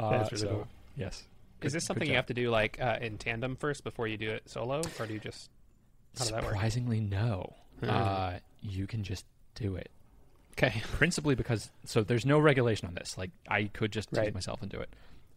[0.00, 0.68] Uh, That's really so, cool.
[0.96, 1.22] Yes.
[1.60, 4.30] Is this something you have to do like uh, in tandem first before you do
[4.30, 5.48] it solo, or do you just
[6.18, 6.52] how does that work?
[6.54, 7.54] Surprisingly, no.
[7.80, 7.88] Hmm.
[7.90, 9.90] Uh, you can just do it.
[10.52, 10.82] Okay.
[10.92, 13.16] Principally because so there's no regulation on this.
[13.16, 14.24] Like I could just Right.
[14.24, 14.88] take myself and do it.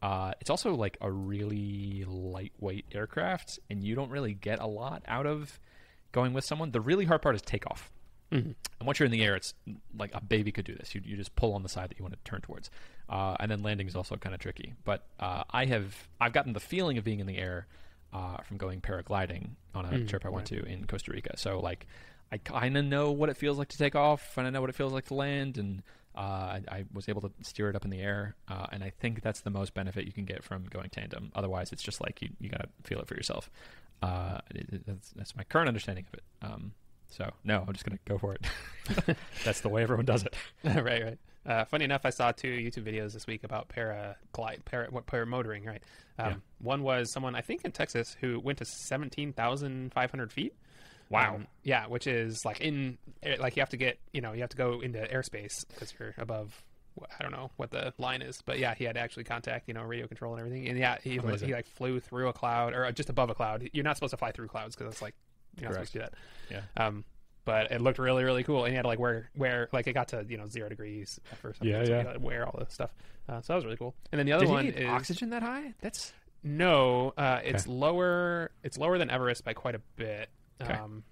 [0.02, 5.04] Uh, it's also like a really lightweight aircraft, and you don't really get a lot
[5.08, 5.60] out of
[6.16, 6.72] going with someone.
[6.72, 7.92] The really hard part is takeoff.
[8.32, 8.56] Mhm.
[8.80, 9.54] And once you're in the air, it's
[9.98, 10.96] like a baby could do this.
[10.96, 12.72] You, you just pull on the side that you want to turn towards,
[13.08, 14.74] uh, and then landing is also kind of tricky.
[14.84, 17.68] But uh, I have I've gotten the feeling of being in the air
[18.12, 21.38] uh, from going paragliding on a Mm, trip I went to in Costa Rica.
[21.38, 21.86] So like
[22.32, 24.72] I kind of know what it feels like to take off, and I know what
[24.72, 25.84] it feels like to land, and
[26.16, 28.36] uh, I, I was able to steer it up in the air.
[28.48, 31.32] Uh, and I think that's the most benefit you can get from going tandem.
[31.36, 33.50] Otherwise, it's just like you you gotta feel it for yourself.
[34.02, 36.24] Uh, it, that's, that's my current understanding of it.
[36.42, 36.74] Um,
[37.08, 39.18] so no, I'm just gonna go for it.
[39.46, 40.36] That's the way everyone does it.
[40.64, 41.18] right, right.
[41.46, 45.66] Uh, funny enough, I saw two YouTube videos this week about paraglide, para, what paramotoring.
[45.66, 45.82] Right.
[46.18, 46.36] Um, Yeah.
[46.60, 50.54] One was someone I think in Texas who went to seventeen thousand five hundred feet.
[51.10, 51.36] Wow.
[51.36, 54.42] Um, yeah, which is like in eh, like you have to get you know you
[54.42, 56.64] have to go into airspace because you're above.
[57.20, 59.74] I don't know what the line is, but yeah, he had to actually contact you
[59.74, 60.68] know radio control and everything.
[60.70, 63.70] And yeah, he was, he like flew through a cloud or just above a cloud.
[63.74, 65.14] You're not supposed to fly through clouds because it's like
[65.58, 65.92] you're not Correct.
[65.92, 66.64] supposed to do that.
[66.78, 66.86] Yeah.
[66.86, 67.04] Um,
[67.44, 69.94] but it looked really, really cool, and he had to like wear, wear like it
[69.94, 71.64] got to you know zero degrees at first.
[71.64, 72.14] Yeah, so yeah.
[72.14, 72.92] To wear all the stuff.
[73.30, 73.96] Uh, so that was really cool.
[74.12, 75.74] And then the other Did one is oxygen that high?
[75.82, 76.12] That's
[76.44, 78.52] no, uh, it's lower.
[78.64, 80.30] It's lower than Everest by quite a bit.
[80.62, 80.74] Okay.
[80.74, 81.04] Um,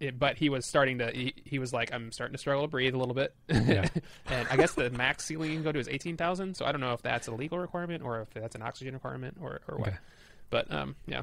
[0.00, 1.10] it, but he was starting to.
[1.12, 3.34] He, he was like, I'm starting to struggle to breathe a little bit.
[3.48, 3.88] Yeah.
[4.26, 6.56] and I guess the max ceiling you can go to is eighteen thousand.
[6.56, 9.36] So I don't know if that's a legal requirement or if that's an oxygen requirement
[9.40, 9.88] or or what.
[9.88, 9.98] Okay.
[10.50, 11.22] But um, yeah.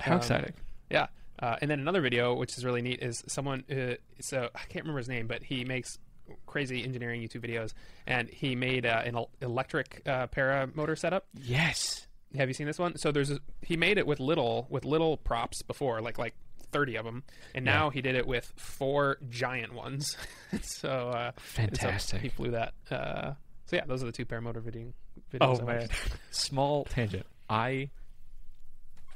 [0.00, 0.52] how Um, exciting.
[0.90, 1.06] Yeah.
[1.38, 3.64] Uh, and then another video, which is really neat, is someone.
[3.70, 5.98] Uh, so I can't remember his name, but he makes
[6.46, 7.72] crazy engineering YouTube videos,
[8.06, 11.26] and he made uh, an electric uh, paramotor setup.
[11.34, 12.06] Yes.
[12.36, 12.96] Have you seen this one?
[12.96, 16.34] So there's a, he made it with little with little props before, like like
[16.72, 17.22] thirty of them,
[17.54, 20.16] and now he did it with four giant ones.
[20.62, 22.20] so uh, so Fantastic.
[22.22, 22.74] he flew that.
[22.90, 23.32] Uh,
[23.66, 24.92] so yeah, those are the two paramotor video
[25.32, 25.60] videos.
[25.60, 25.90] Oh watched.
[26.30, 27.26] Small tangent.
[27.48, 27.90] I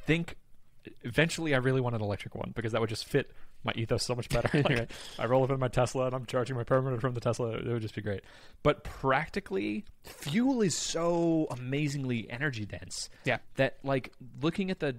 [0.06, 0.36] think
[1.04, 3.30] eventually I really want an electric one because that would just fit
[3.62, 4.48] my ethos so much better.
[4.54, 4.90] Like, Right.
[5.18, 7.50] I roll up in my Tesla and I'm charging my permanent from the Tesla.
[7.50, 8.22] It would just be great.
[8.62, 13.10] But practically, fuel is so amazingly energy dense.
[13.24, 13.38] Yeah.
[13.56, 14.96] That like looking at the,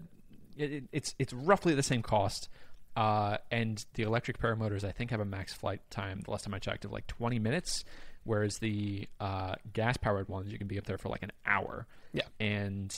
[0.58, 2.50] it, it- it's it's roughly the same cost.
[2.96, 6.20] Uh, and the electric paramotors, I think, have a max flight time.
[6.26, 7.86] The last time I checked, of like 20 minutes,
[8.26, 11.88] whereas the uh, gas-powered ones, you can be up there for like an hour.
[12.12, 12.24] Yeah.
[12.42, 12.94] And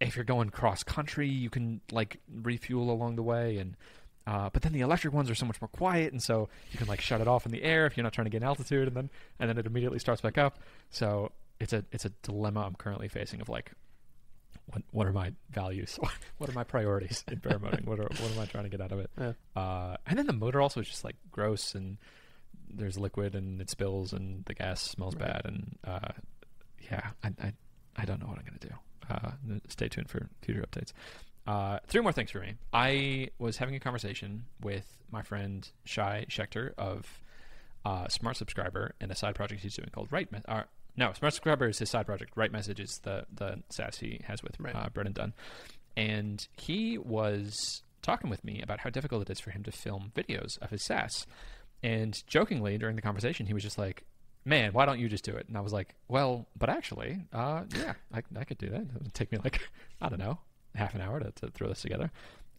[0.00, 3.76] if you're going cross country, you can like refuel along the way, and
[4.26, 6.86] uh, but then the electric ones are so much more quiet, and so you can
[6.88, 8.96] like shut it off in the air if you're not trying to get altitude, and
[8.96, 10.58] then and then it immediately starts back up.
[10.90, 11.30] So
[11.60, 13.72] it's a it's a dilemma I'm currently facing of like.
[14.72, 15.98] What, what are my values?
[16.38, 17.84] what are my priorities in paramotoring?
[17.86, 19.10] what are what am I trying to get out of it?
[19.18, 19.32] Yeah.
[19.56, 21.98] Uh, and then the motor also is just like gross and
[22.72, 25.26] there's liquid and it spills and the gas smells Right.
[25.32, 26.12] bad and uh,
[26.90, 27.52] yeah, I, I
[27.96, 28.74] I don't know what I'm gonna do.
[29.10, 30.92] Uh, stay tuned for future updates.
[31.46, 32.54] Uh, three more things for me.
[32.72, 37.06] I was having a conversation with my friend Shai Schechter of
[37.84, 40.30] uh, Smart Subscriber and a side project he's doing called Right.
[40.30, 40.38] Me-
[41.00, 42.32] no, Smart Subscriber is his side project.
[42.36, 44.74] Right Message is the the SaaS he has with Right.
[44.76, 45.32] uh, Brennan Dunn,
[45.96, 50.12] and he was talking with me about how difficult it is for him to film
[50.14, 51.26] videos of his SaaS.
[51.82, 54.04] And jokingly during the conversation, he was just like,
[54.44, 57.64] "Man, why don't you just do it?" And I was like, "Well, but actually, uh,
[57.76, 58.82] yeah, I, I could do that.
[58.82, 59.60] It would take me like
[60.00, 60.38] I don't know,
[60.74, 62.10] half an hour to, to throw this together.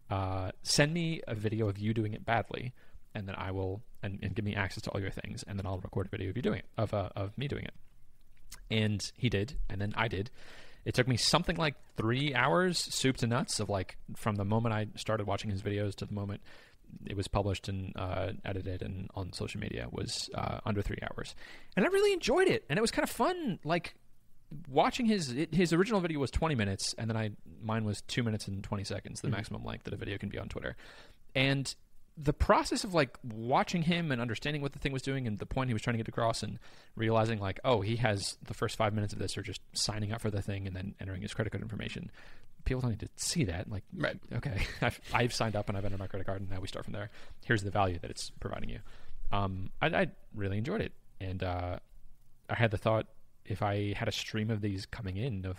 [0.09, 2.73] Uh, send me a video of you doing it badly,
[3.15, 5.65] and then I will and, and give me access to all your things, and then
[5.67, 7.73] I'll record a video of you doing it of uh, of me doing it.
[8.71, 10.29] And he did, and then I did.
[10.85, 14.73] It took me something like three hours, soup to nuts, of like from the moment
[14.73, 16.41] I started watching his videos to the moment
[17.05, 21.35] it was published and uh, edited and on social media was uh, under three hours,
[21.77, 23.59] and I really enjoyed it, and it was kind of fun.
[23.63, 23.93] Like
[24.67, 28.23] watching his it, his original video was 20 minutes, and then I mine was two
[28.23, 29.31] minutes and 20 seconds, the Mhm.
[29.31, 30.75] maximum length that a video can be on Twitter,
[31.35, 31.73] and
[32.23, 35.45] the process of like watching him and understanding what the thing was doing and the
[35.45, 36.59] point he was trying to get across and
[36.95, 40.21] realizing like oh he has the first five minutes of this are just signing up
[40.21, 42.11] for the thing and then entering his credit card information.
[42.63, 43.69] People don't need to see that.
[43.71, 44.19] Like Right.
[44.33, 46.85] okay I've, I've signed up and i've entered my credit card and now we start
[46.85, 47.09] from there.
[47.45, 48.79] Here's the value that it's providing you.
[49.31, 50.91] Um, I, I really enjoyed it.
[51.19, 51.79] And uh,
[52.49, 53.07] i had the thought
[53.45, 55.57] if i had a stream of these coming in of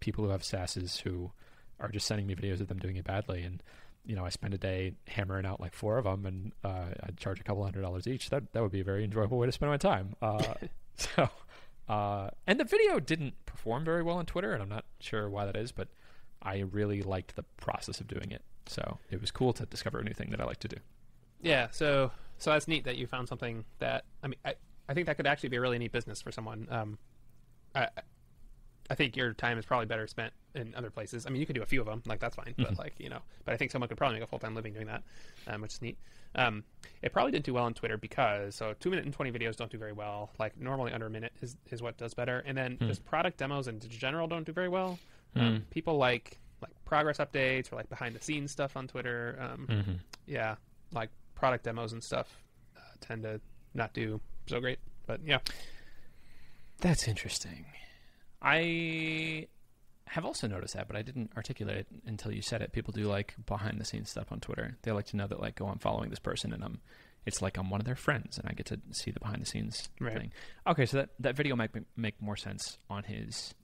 [0.00, 1.30] people who have sasses who
[1.80, 3.62] are just sending me videos of them doing it badly and
[4.08, 7.16] you know i spend a day hammering out like four of them and uh, i'd
[7.16, 9.52] charge a couple hundred dollars each that that would be a very enjoyable way to
[9.52, 10.42] spend my time uh,
[10.96, 11.28] so
[11.88, 15.46] uh, and the video didn't perform very well on twitter and i'm not sure why
[15.46, 15.88] that is but
[16.42, 18.42] I really liked the process of doing it.
[18.66, 20.76] So it was cool to discover a new thing that I like to do.
[21.40, 24.54] Yeah, so so that's neat that you found something that I mean I,
[24.88, 26.66] I think that could actually be a really neat business for someone.
[26.70, 26.98] Um,
[27.74, 27.88] I
[28.90, 31.26] I think your time is probably better spent in other places.
[31.26, 32.78] I mean, you could do a few of them, like that's fine, but Mhm.
[32.78, 34.86] like you know, but I think someone could probably make a full time living doing
[34.86, 35.02] that,
[35.46, 35.98] um, which is neat.
[36.34, 36.64] Um,
[37.02, 39.70] it probably didn't do well on Twitter because so two minute and twenty videos don't
[39.70, 40.30] do very well.
[40.38, 42.86] Like normally under a minute is is what does better, and then Hmm.
[42.88, 44.98] just product demos in general don't do very well.
[45.36, 45.62] Um, Hmm.
[45.70, 49.36] people like like progress updates or like behind the scenes stuff on Twitter.
[49.38, 49.92] Um, Mm-hmm.
[50.26, 50.56] yeah,
[50.92, 52.42] like product demos and stuff
[52.76, 53.40] uh, tend to
[53.74, 54.78] not do so great.
[55.06, 55.38] But yeah,
[56.80, 57.66] That's interesting.
[58.42, 59.48] I
[60.06, 62.72] have also noticed that, but I didn't articulate it until you said it.
[62.72, 64.76] People do like behind the scenes stuff on Twitter.
[64.82, 66.80] They like to know that like, oh, I'm following this person, and I'm.
[67.26, 69.46] It's like I'm one of their friends, and I get to see the behind the
[69.46, 70.16] scenes Right.
[70.16, 70.32] thing.
[70.66, 73.54] Okay, so that that video might make- make more sense on his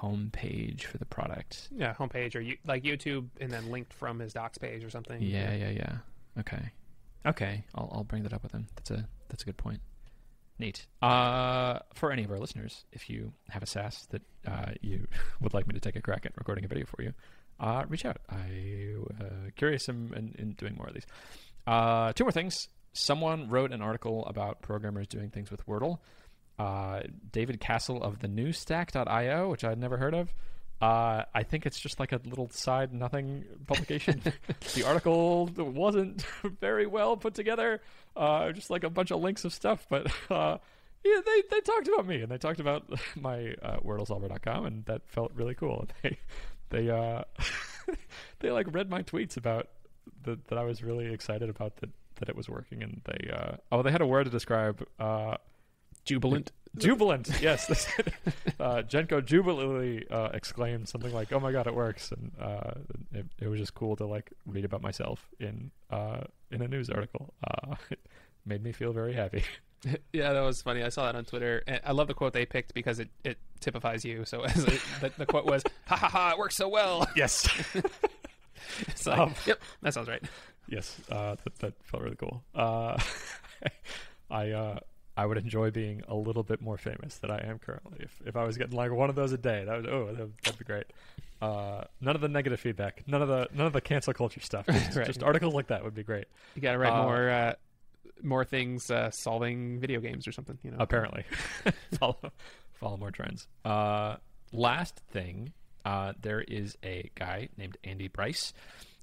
[0.00, 1.68] homepage for the product.
[1.72, 5.20] yeah, homepage or you, like YouTube, and then linked from his docs page or something.
[5.22, 5.98] Yeah, yeah, yeah.
[6.38, 6.70] Okay,
[7.26, 7.64] okay.
[7.74, 8.66] I'll I'll bring that up with him.
[8.76, 9.80] That's a that's a good point.
[10.58, 10.86] Neat.
[11.02, 15.06] Uh, for any of our listeners, if you have a SaaS that uh, you
[15.40, 17.12] would like me to take a crack at recording a video for you,
[17.60, 18.18] uh, reach out.
[18.28, 21.06] I uh, curious in, in, in doing more of these.
[21.66, 22.68] Uh, two more things.
[22.92, 25.98] Someone wrote an article about programmers doing things with Wordle.
[26.58, 27.02] Uh,
[27.32, 30.32] David Cassel of the newstack.io, which I'd never heard of.
[30.80, 34.22] Uh, I think it's just like a little side nothing publication.
[34.74, 36.22] the article wasn't
[36.60, 37.80] very well put together.
[38.14, 40.58] Uh, just like a bunch of links of stuff, but uh,
[41.04, 42.84] yeah, they, they talked about me and they talked about
[43.16, 45.86] my uh, WordleSolver.com, and that felt really cool.
[46.02, 46.18] They
[46.70, 47.22] they uh,
[48.40, 49.68] they like read my tweets about
[50.24, 53.56] the, that I was really excited about that that it was working, and they uh,
[53.72, 54.86] oh they had a word to describe.
[54.98, 55.36] Uh,
[56.04, 56.52] jubilant.
[56.78, 57.86] Jubilant, yes.
[58.58, 62.70] Uh, Genco jubilantly uh, exclaimed something like, "Oh my god, it works!" And uh,
[63.12, 66.20] it, it was just cool to like read about myself in uh,
[66.50, 67.34] in a news article.
[67.46, 67.98] Uh, it
[68.46, 69.44] made me feel very happy.
[70.12, 70.82] yeah, that was funny.
[70.82, 71.62] I saw that on Twitter.
[71.66, 74.24] And I love the quote they picked because it, it typifies you.
[74.24, 76.30] So as it, the, the quote was, "Ha ha ha!
[76.30, 77.46] It works so well." Yes,
[78.88, 80.22] It's like, Um, yep, that sounds right.
[80.66, 82.42] yes, uh, that, that felt really cool.
[82.54, 82.98] Uh,
[84.30, 84.78] I uh,
[85.16, 87.98] I would enjoy being a little bit more famous than I am currently.
[88.00, 90.42] If if I was getting like one of those a day, that would oh that,
[90.42, 90.86] that'd be great.
[91.40, 94.66] Uh, none of the negative feedback, none of the none of the cancel culture stuff.
[94.66, 95.06] Just, Right.
[95.06, 96.26] just articles like that would be great.
[96.54, 97.54] You got to write Uh, more uh,
[98.22, 100.58] more things uh, solving video games or something.
[100.62, 101.24] You know, apparently
[101.98, 102.16] follow
[102.74, 104.16] follow more trends uh
[104.52, 105.52] last thing
[105.86, 108.52] uh there is a guy named andy bryce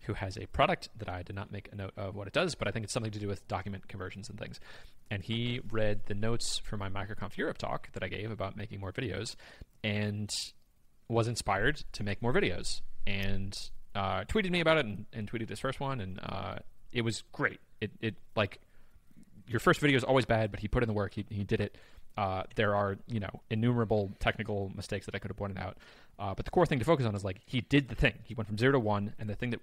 [0.01, 2.53] who has a product that i did not make a note of what it does
[2.53, 4.59] but i think it's something to do with document conversions and things
[5.12, 8.80] and he read the notes for my microconf europe talk that i gave about making
[8.80, 9.36] more videos
[9.84, 10.30] and
[11.08, 13.54] was inspired to make more videos and
[13.95, 16.56] uh, tweeted me about it and, and tweeted this first one and uh,
[16.91, 18.60] it was great it, it like
[19.47, 21.14] your first video is always bad, but he put in the work.
[21.14, 21.78] He, he did it.
[22.16, 25.78] Uh, there are you know innumerable technical mistakes that I could have pointed out,
[26.20, 28.14] uh, but the core thing to focus on is like he did the thing.
[28.24, 29.62] He went from zero to one, and the thing that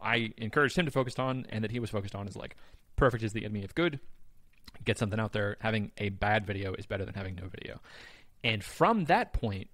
[0.00, 2.56] I encouraged him to focus on and that he was focused on is like
[2.96, 4.00] perfect is the enemy of good.
[4.84, 5.56] Get something out there.
[5.60, 7.80] Having a bad video is better than having no video.
[8.42, 9.68] And from that point,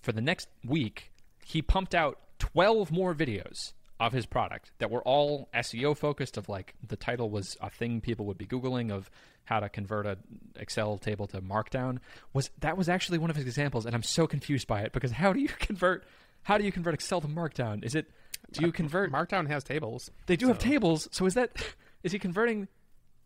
[0.00, 1.10] for the next week,
[1.44, 6.48] he pumped out 12 more videos of his product that were all SEO focused of
[6.48, 9.10] like the title was a thing people would be googling of
[9.44, 10.18] how to convert a
[10.56, 11.98] Excel table to markdown
[12.32, 15.12] was that was actually one of his examples and I'm so confused by it because
[15.12, 16.04] how do you convert
[16.42, 17.84] how do you convert Excel to Markdown?
[17.84, 18.06] Is it
[18.52, 19.12] do you uh, convert?
[19.12, 20.10] Markdown has tables.
[20.26, 21.08] They do have tables.
[21.12, 21.52] So is that
[22.02, 22.68] is he converting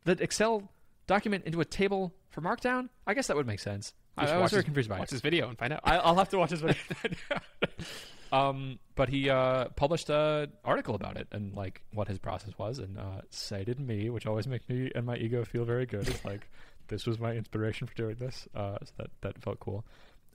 [0.04, 0.70] the Excel
[1.06, 2.88] document into a table for Markdown?
[3.06, 3.92] I guess that would make sense.
[4.18, 5.12] I, I was very his- confused by Watch it.
[5.12, 5.80] this video and find out.
[5.84, 6.76] I, I'll have to watch his video.
[8.32, 12.78] um, but he uh, published an article about it and like what his process was,
[12.78, 16.08] and uh, cited me, which always makes me and my ego feel very good.
[16.08, 16.48] It's like
[16.88, 19.84] this was my inspiration for doing this, uh, so that that felt cool.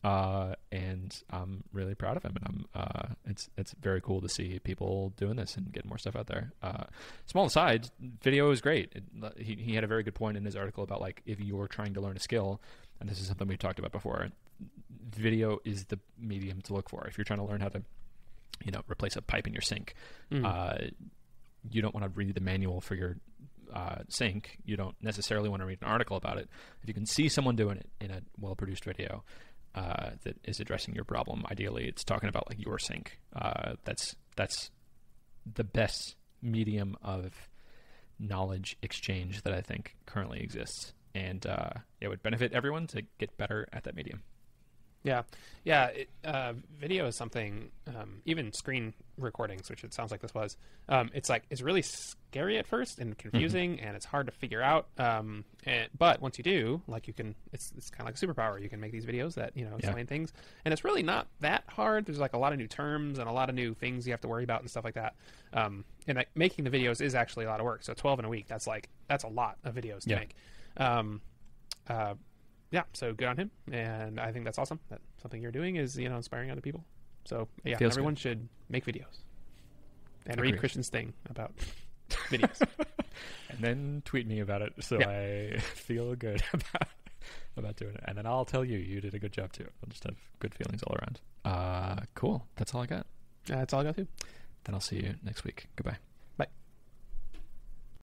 [0.03, 4.29] Uh, and I'm really proud of him, and I'm uh, it's it's very cool to
[4.29, 6.53] see people doing this and getting more stuff out there.
[6.63, 6.85] Uh,
[7.27, 7.87] small aside,
[8.21, 8.91] video is great.
[8.95, 9.03] It,
[9.37, 11.93] he he had a very good point in his article about like if you're trying
[11.93, 12.61] to learn a skill,
[12.99, 14.27] and this is something we talked about before.
[15.15, 17.83] Video is the medium to look for if you're trying to learn how to,
[18.63, 19.93] you know, replace a pipe in your sink.
[20.31, 20.45] Mm.
[20.45, 20.87] Uh,
[21.69, 23.17] you don't want to read the manual for your
[23.73, 24.57] uh, sink.
[24.65, 26.49] You don't necessarily want to read an article about it.
[26.81, 29.23] If you can see someone doing it in a well-produced video
[29.75, 33.19] uh, that is addressing your problem, ideally, it's talking about like your sink.
[33.35, 34.69] Uh, that's that's
[35.51, 37.31] the best medium of
[38.19, 43.37] knowledge exchange that I think currently exists, and uh, it would benefit everyone to get
[43.37, 44.23] better at that medium.
[45.03, 45.23] Yeah,
[45.63, 45.85] yeah.
[45.87, 47.71] It, uh, video is something.
[47.87, 50.57] Um, even screen recordings, which it sounds like this was.
[50.89, 54.61] Um, it's like it's really scary at first and confusing, and it's hard to figure
[54.61, 54.87] out.
[54.99, 58.25] Um, and, but once you do, like you can, it's it's kind of like a
[58.27, 58.61] superpower.
[58.61, 59.87] You can make these videos that you know Yeah.
[59.87, 60.33] explain things,
[60.65, 62.05] and it's really not that hard.
[62.05, 64.21] There's like a lot of new terms and a lot of new things you have
[64.21, 65.15] to worry about and stuff like that.
[65.53, 67.81] Um, and like, making the videos is actually a lot of work.
[67.83, 70.19] So 12 in a week, that's like that's a lot of videos to Yeah.
[70.19, 70.35] make.
[70.77, 71.21] Um,
[71.89, 72.13] uh,
[72.71, 74.79] yeah, so good on him, and I think that's awesome.
[74.89, 76.83] That something you're doing is you know inspiring other people.
[77.25, 79.21] So yeah, Feels everyone should make videos
[80.25, 80.51] and Agreed.
[80.53, 81.53] read Christian's thing about
[82.29, 82.61] videos.
[83.49, 85.09] and then tweet me about it so Yeah.
[85.55, 86.87] I feel good about
[87.57, 88.03] about doing it.
[88.05, 89.65] And then I'll tell you you did a good job too.
[89.83, 91.19] I'll just have good feelings all around.
[91.45, 92.45] Uh, cool.
[92.55, 93.05] That's all I got.
[93.45, 94.07] that's all I got to.
[94.63, 95.67] Then I'll see you next week.
[95.75, 95.97] Goodbye.